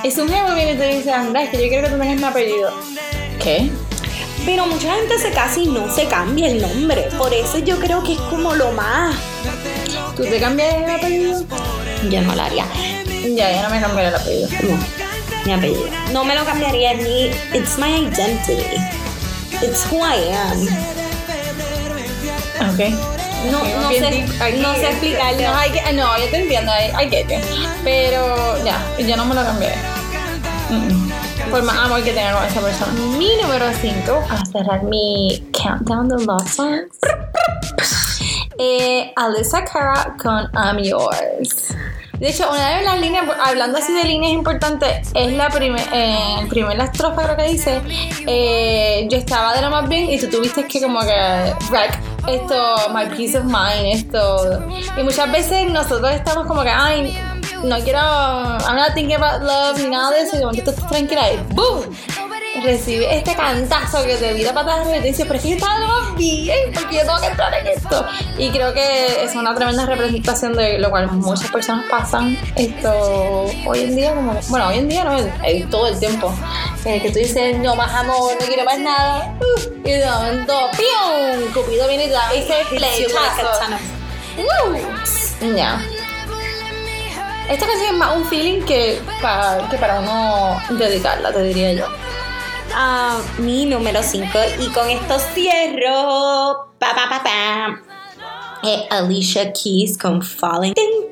Es 0.08 0.18
un 0.18 0.30
jefe 0.30 0.54
viene 0.56 0.72
y 0.72 0.78
te 0.78 0.88
dice, 0.88 1.12
Andrés, 1.12 1.50
que 1.50 1.62
yo 1.62 1.68
quiero 1.68 1.84
que 1.84 1.94
tú 1.94 2.00
tengas 2.00 2.18
mi 2.18 2.24
apellido. 2.24 2.72
¿Qué? 3.44 3.70
Pero 4.46 4.66
mucha 4.66 4.96
gente 4.96 5.20
se 5.20 5.32
casa 5.32 5.60
y 5.60 5.66
no 5.66 5.94
se 5.94 6.06
cambia 6.08 6.48
el 6.48 6.62
nombre. 6.62 7.10
Por 7.18 7.34
eso 7.34 7.58
yo 7.58 7.78
creo 7.78 8.02
que 8.02 8.14
es 8.14 8.20
como 8.20 8.56
lo 8.56 8.72
más. 8.72 9.14
¿Tú 10.16 10.24
te 10.24 10.40
cambias 10.40 10.76
el 10.76 10.90
apellido? 10.90 11.44
Yo 12.10 12.22
no 12.22 12.36
lo 12.36 12.42
haría. 12.42 12.66
Ya, 13.36 13.52
ya 13.52 13.64
no 13.64 13.70
me 13.70 13.82
cambiaré 13.82 14.08
el 14.08 14.16
apellido. 14.16 14.48
No, 14.64 14.78
mi 15.46 15.52
apellido. 15.52 15.88
No 16.14 16.24
me 16.24 16.36
lo 16.36 16.46
cambiaría 16.46 16.94
es 16.94 17.04
mi. 17.04 17.26
It's 17.54 17.78
my 17.78 17.94
identity. 18.08 18.78
It's 19.62 19.86
who 19.92 19.98
I 19.98 20.32
am. 20.32 20.62
Ok. 22.72 22.80
No, 23.52 23.60
no 23.82 23.90
sé, 23.92 24.26
no 24.58 24.74
sé 24.74 24.90
explicarlo. 24.90 25.42
No, 25.42 25.92
no, 25.94 26.18
yo 26.18 26.30
te 26.32 26.38
entiendo, 26.38 26.72
get 27.10 27.28
you. 27.28 27.40
Pero 27.84 28.64
ya, 28.64 28.82
yo 28.98 29.18
no 29.18 29.26
me 29.26 29.36
lo 29.36 29.44
cambié. 29.44 29.97
Mm. 30.70 31.50
Por 31.50 31.64
más 31.64 31.78
amor 31.78 32.04
que 32.04 32.12
tenga 32.12 32.34
con 32.34 32.44
esa 32.44 32.62
persona. 32.62 32.92
Mi 33.18 33.30
número 33.42 33.66
5, 33.82 34.26
para 34.28 34.46
cerrar 34.46 34.84
mi 34.84 35.50
countdown 35.54 36.10
de 36.10 36.26
love 36.26 36.48
songs, 36.52 36.98
eh, 38.60 39.14
Alyssa 39.16 39.64
Cara 39.64 40.16
con 40.22 40.50
I'm 40.54 40.80
Yours. 40.80 41.74
De 42.20 42.30
hecho, 42.30 42.50
una 42.50 42.78
de 42.78 42.84
las 42.84 43.00
líneas, 43.00 43.26
hablando 43.46 43.78
así 43.78 43.94
de 43.94 44.04
líneas 44.04 44.34
importantes, 44.34 45.12
es 45.14 45.34
la 45.34 45.50
primer, 45.50 45.86
eh, 45.94 46.18
el 46.42 46.48
primer 46.48 46.80
estrofa 46.80 47.24
creo 47.24 47.38
que 47.38 47.52
dice, 47.52 47.80
eh, 48.26 49.08
yo 49.10 49.18
estaba 49.18 49.54
de 49.54 49.62
lo 49.62 49.70
más 49.70 49.88
bien 49.88 50.10
y 50.10 50.20
tú 50.20 50.28
tuviste 50.28 50.66
que 50.68 50.82
como 50.82 51.00
que 51.02 51.54
wreck 51.70 52.00
esto, 52.28 52.76
my 52.94 53.06
peace 53.16 53.38
of 53.38 53.46
mind, 53.46 53.94
esto. 53.94 54.68
Y 54.98 55.04
muchas 55.04 55.32
veces 55.32 55.70
nosotros 55.70 56.12
estamos 56.12 56.48
como 56.48 56.64
que, 56.64 56.70
ay, 56.70 57.16
no 57.64 57.80
quiero, 57.84 58.00
I'm 58.00 58.76
not 58.76 58.94
thinking 58.94 59.16
about 59.16 59.42
love 59.42 59.78
ni 59.80 59.90
nada 59.90 60.12
de 60.12 60.22
eso, 60.22 60.36
y 60.36 60.40
de 60.40 60.46
momento 60.46 60.72
estás 60.72 60.88
tranquila 60.90 61.32
y 61.34 61.38
¡boom! 61.54 61.84
Recibe 62.64 63.16
este 63.16 63.36
cantazo 63.36 64.04
que 64.04 64.16
te 64.16 64.34
vira 64.34 64.52
para 64.52 64.74
atrás 64.82 64.88
y 64.90 65.00
te 65.00 65.08
dice, 65.08 65.26
pero 65.26 65.36
es 65.36 65.42
que 65.44 65.50
yo 65.52 65.56
estaba 65.58 66.12
bien, 66.18 66.72
porque 66.74 66.96
yo 66.96 67.02
tengo 67.02 67.20
que 67.22 67.28
entrar 67.28 67.54
en 67.54 67.68
esto. 67.68 68.06
Y 68.40 68.50
creo 68.50 68.74
que 68.74 69.24
es 69.24 69.36
una 69.36 69.54
tremenda 69.54 69.86
representación 69.86 70.54
de 70.54 70.80
lo 70.80 70.90
cual 70.90 71.08
muchas 71.12 71.52
personas 71.52 71.86
pasan 71.88 72.36
esto 72.56 73.46
hoy 73.68 73.82
en 73.82 73.96
día, 73.96 74.16
como, 74.16 74.34
bueno, 74.50 74.68
hoy 74.70 74.80
en 74.80 74.90
día 74.90 75.04
no, 75.04 75.16
es 75.44 75.70
todo 75.70 75.86
el 75.88 76.00
tiempo. 76.00 76.34
En 76.84 76.94
el 76.96 77.02
que 77.04 77.12
tú 77.12 77.20
dices, 77.20 77.58
no 77.60 77.76
más 77.76 77.94
amor, 77.94 78.34
no 78.40 78.46
quiero 78.48 78.64
más 78.66 78.80
nada. 78.80 79.38
uh, 79.40 79.88
y 79.88 79.92
de 79.92 80.10
momento, 80.10 80.54
¡pium! 80.78 81.54
Cupido 81.54 81.88
viene 81.88 82.06
y 82.06 82.10
te 82.10 82.16
a 82.16 82.66
flechazo. 82.66 83.60
ton 83.60 83.74
of- 83.74 83.82
Woo. 84.74 84.78
Esta 87.50 87.66
canción 87.66 87.94
es 87.94 87.98
más 87.98 88.16
un 88.18 88.26
feeling 88.26 88.62
que, 88.64 89.00
pa- 89.22 89.68
que 89.70 89.78
para 89.78 90.00
uno 90.02 90.60
dedicarla, 90.78 91.32
te 91.32 91.44
diría 91.44 91.74
yo. 91.74 91.86
Ah, 92.74 93.20
mi 93.38 93.66
número 93.66 94.04
5 94.04 94.28
y 94.60 94.68
con 94.70 94.90
esto 94.90 95.18
cierro. 95.34 96.68
Pa, 96.78 96.94
pa, 96.94 97.10
pa, 97.10 97.24
pa. 97.24 97.82
Alicia 98.90 99.54
Keys 99.54 99.98
con 99.98 100.22
Falling. 100.22 100.74
Ting, 100.74 101.12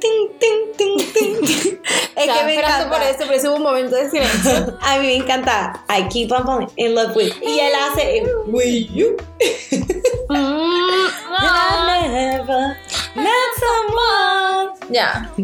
ting, 0.77 0.99
ting. 1.13 1.79
Es 2.15 2.31
que 2.37 2.43
me 2.45 2.55
encanta. 2.55 2.89
por 2.89 3.01
eso, 3.01 3.17
pero 3.19 3.33
eso 3.33 3.49
hubo 3.49 3.57
un 3.57 3.63
momento 3.63 3.95
de 3.95 4.09
silencio. 4.09 4.77
A 4.81 4.97
mí 4.97 5.07
me 5.07 5.15
encanta. 5.15 5.83
I 5.89 6.07
keep 6.09 6.31
on 6.31 6.45
falling 6.45 6.69
in 6.77 6.95
love 6.95 7.15
with. 7.15 7.33
Y 7.41 7.59
él 7.59 7.73
hace 7.75 8.23
with 8.47 8.89
you. 8.93 9.17
Mm. 10.27 11.07
I 11.37 12.07
never 12.07 12.75
met 13.15 13.51
someone. 13.59 14.73
Ya. 14.89 15.29
I 15.37 15.41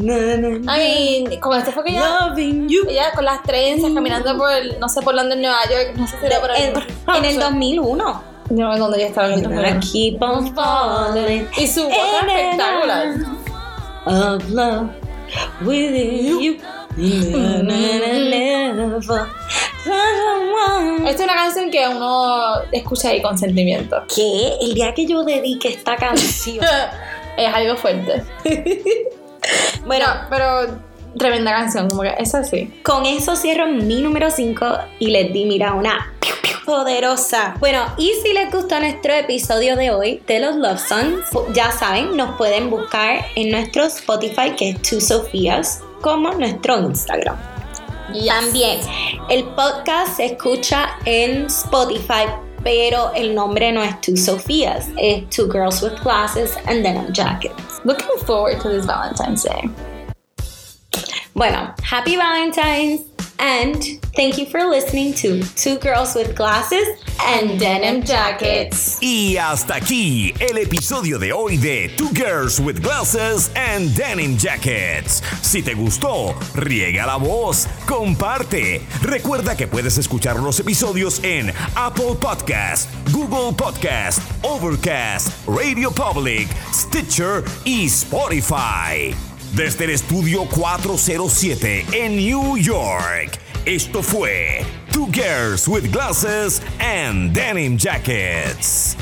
mean, 1.28 1.40
con 1.40 1.56
este 1.58 1.72
fue 1.72 1.84
que 1.84 1.94
you. 1.94 2.88
ella 2.90 3.12
con 3.14 3.26
las 3.26 3.44
trenzas 3.44 3.92
caminando 3.94 4.36
por, 4.38 4.52
el- 4.52 4.80
no 4.80 4.90
sé 4.90 5.02
por 5.04 5.16
dónde 5.16 5.36
en 5.36 5.42
Nueva 5.42 5.64
York, 5.70 5.94
no 5.96 6.08
sé 6.08 6.18
si 6.20 6.26
era 6.26 6.40
por 6.42 6.50
ahí. 6.50 6.74
En, 7.16 7.26
el 7.26 7.40
2001. 7.40 8.24
Yo 8.50 8.66
no 8.66 8.74
sé 8.74 8.80
dónde 8.80 8.98
ella 8.98 9.08
estaba 9.08 9.28
en 9.28 9.34
el 9.34 9.40
I 9.40 9.44
2001. 9.44 9.80
keep 9.92 10.22
on 10.22 10.56
falling. 10.56 11.48
Y 11.58 11.68
su 11.68 11.84
voz 11.84 11.94
espectacular. 12.28 13.08
Of 14.06 14.50
love 14.50 14.90
with 15.62 15.94
you. 16.42 16.58
Esta 21.08 21.10
es 21.10 21.20
una 21.22 21.36
canción 21.36 21.72
que 21.72 21.88
uno 21.88 22.62
escucha 22.72 23.10
ahí 23.10 23.22
con 23.22 23.38
sentimiento. 23.38 24.04
¿Qué? 24.14 24.56
El 24.62 24.74
día 24.74 24.94
que 24.94 25.06
yo 25.06 25.24
dedique 25.24 25.70
esta 25.70 25.96
canción. 25.96 26.66
es 27.38 27.54
algo 27.54 27.76
fuerte. 27.78 28.24
bueno, 29.86 29.86
Bueno, 29.86 30.06
pero 30.30 30.91
tremenda 31.18 31.52
canción, 31.52 31.90
como 31.90 32.04
que 32.04 32.16
es 32.18 32.34
así. 32.36 32.74
con 32.84 33.06
eso 33.06 33.36
cierro 33.36 33.68
mi 33.68 34.02
número 34.02 34.32
5 34.32 34.66
y 35.00 35.08
les 35.08 35.34
di, 35.34 35.46
mira, 35.46 35.74
una 35.74 36.14
poderosa. 36.66 37.56
Bueno, 37.60 37.84
y 37.98 38.14
si 38.24 38.34
les 38.34 38.52
gustó 38.52 38.80
nuestro 38.80 39.14
episodio 39.14 39.76
de 39.76 39.92
hoy 39.92 40.22
de 40.28 40.40
los 40.40 40.56
Love 40.56 40.80
Songs, 40.80 41.26
ya 41.54 41.72
saben, 41.72 42.16
nos 42.16 42.38
pueden 42.38 42.70
buscar 42.70 43.26
en 43.36 43.52
nuestro 43.52 43.84
Spotify, 43.86 44.56
que 44.58 44.70
es 44.70 44.82
Two 44.82 45.02
Sofías, 45.02 45.84
como 46.02 46.32
nuestro 46.32 46.80
Instagram. 46.80 47.38
También, 48.28 48.80
el 49.30 49.44
podcast 49.46 50.18
se 50.18 50.26
escucha 50.26 50.90
en 51.06 51.46
Spotify, 51.46 52.28
pero 52.64 53.12
el 53.16 53.34
nombre 53.34 53.72
no 53.72 53.82
es 53.82 54.00
Two 54.02 54.18
Sofías, 54.18 54.88
es 54.98 55.30
Two 55.30 55.48
Girls 55.52 55.82
with 55.82 56.00
Glasses 56.04 56.58
and 56.68 56.84
Denim 56.84 57.12
Jackets. 57.14 57.82
Looking 57.86 58.18
forward 58.26 58.62
to 58.62 58.70
this 58.70 58.86
Valentine's 58.86 59.44
Day. 59.44 59.91
Bueno, 61.34 61.74
happy 61.82 62.18
Valentine's 62.18 63.02
and 63.40 64.00
thank 64.16 64.38
you 64.38 64.46
for 64.46 64.66
listening 64.66 65.14
to 65.14 65.42
Two 65.56 65.80
Girls 65.80 66.14
with 66.14 66.36
Glasses 66.36 66.88
and 67.26 67.58
Denim 67.58 68.04
Jackets. 68.04 69.00
Y 69.02 69.38
hasta 69.38 69.76
aquí 69.76 70.34
el 70.40 70.58
episodio 70.58 71.18
de 71.18 71.32
hoy 71.32 71.58
de 71.58 71.90
Two 71.98 72.10
Girls 72.14 72.60
with 72.60 72.82
Glasses 72.82 73.50
and 73.56 73.96
Denim 73.96 74.38
Jackets. 74.38 75.24
Si 75.42 75.64
te 75.64 75.74
gustó, 75.74 76.36
riega 76.54 77.06
la 77.06 77.16
voz, 77.16 77.68
comparte. 77.88 78.82
Recuerda 79.02 79.56
que 79.56 79.68
puedes 79.68 79.98
escuchar 79.98 80.36
los 80.38 80.60
episodios 80.60 81.24
en 81.24 81.52
Apple 81.76 82.16
Podcast, 82.20 82.90
Google 83.12 83.54
Podcast, 83.56 84.20
Overcast, 84.44 85.30
Radio 85.48 85.92
Public, 85.92 86.48
Stitcher 86.74 87.44
y 87.64 87.86
Spotify. 87.86 89.16
Desde 89.56 89.84
el 89.84 89.92
estudio 89.92 90.46
407 90.46 91.86
en 91.92 92.16
New 92.16 92.58
York. 92.58 93.38
Esto 93.66 94.02
fue 94.02 94.66
Two 94.94 95.08
Girls 95.12 95.68
with 95.68 95.92
Glasses 95.92 96.62
and 96.80 97.34
Denim 97.34 97.78
Jackets. 97.78 98.96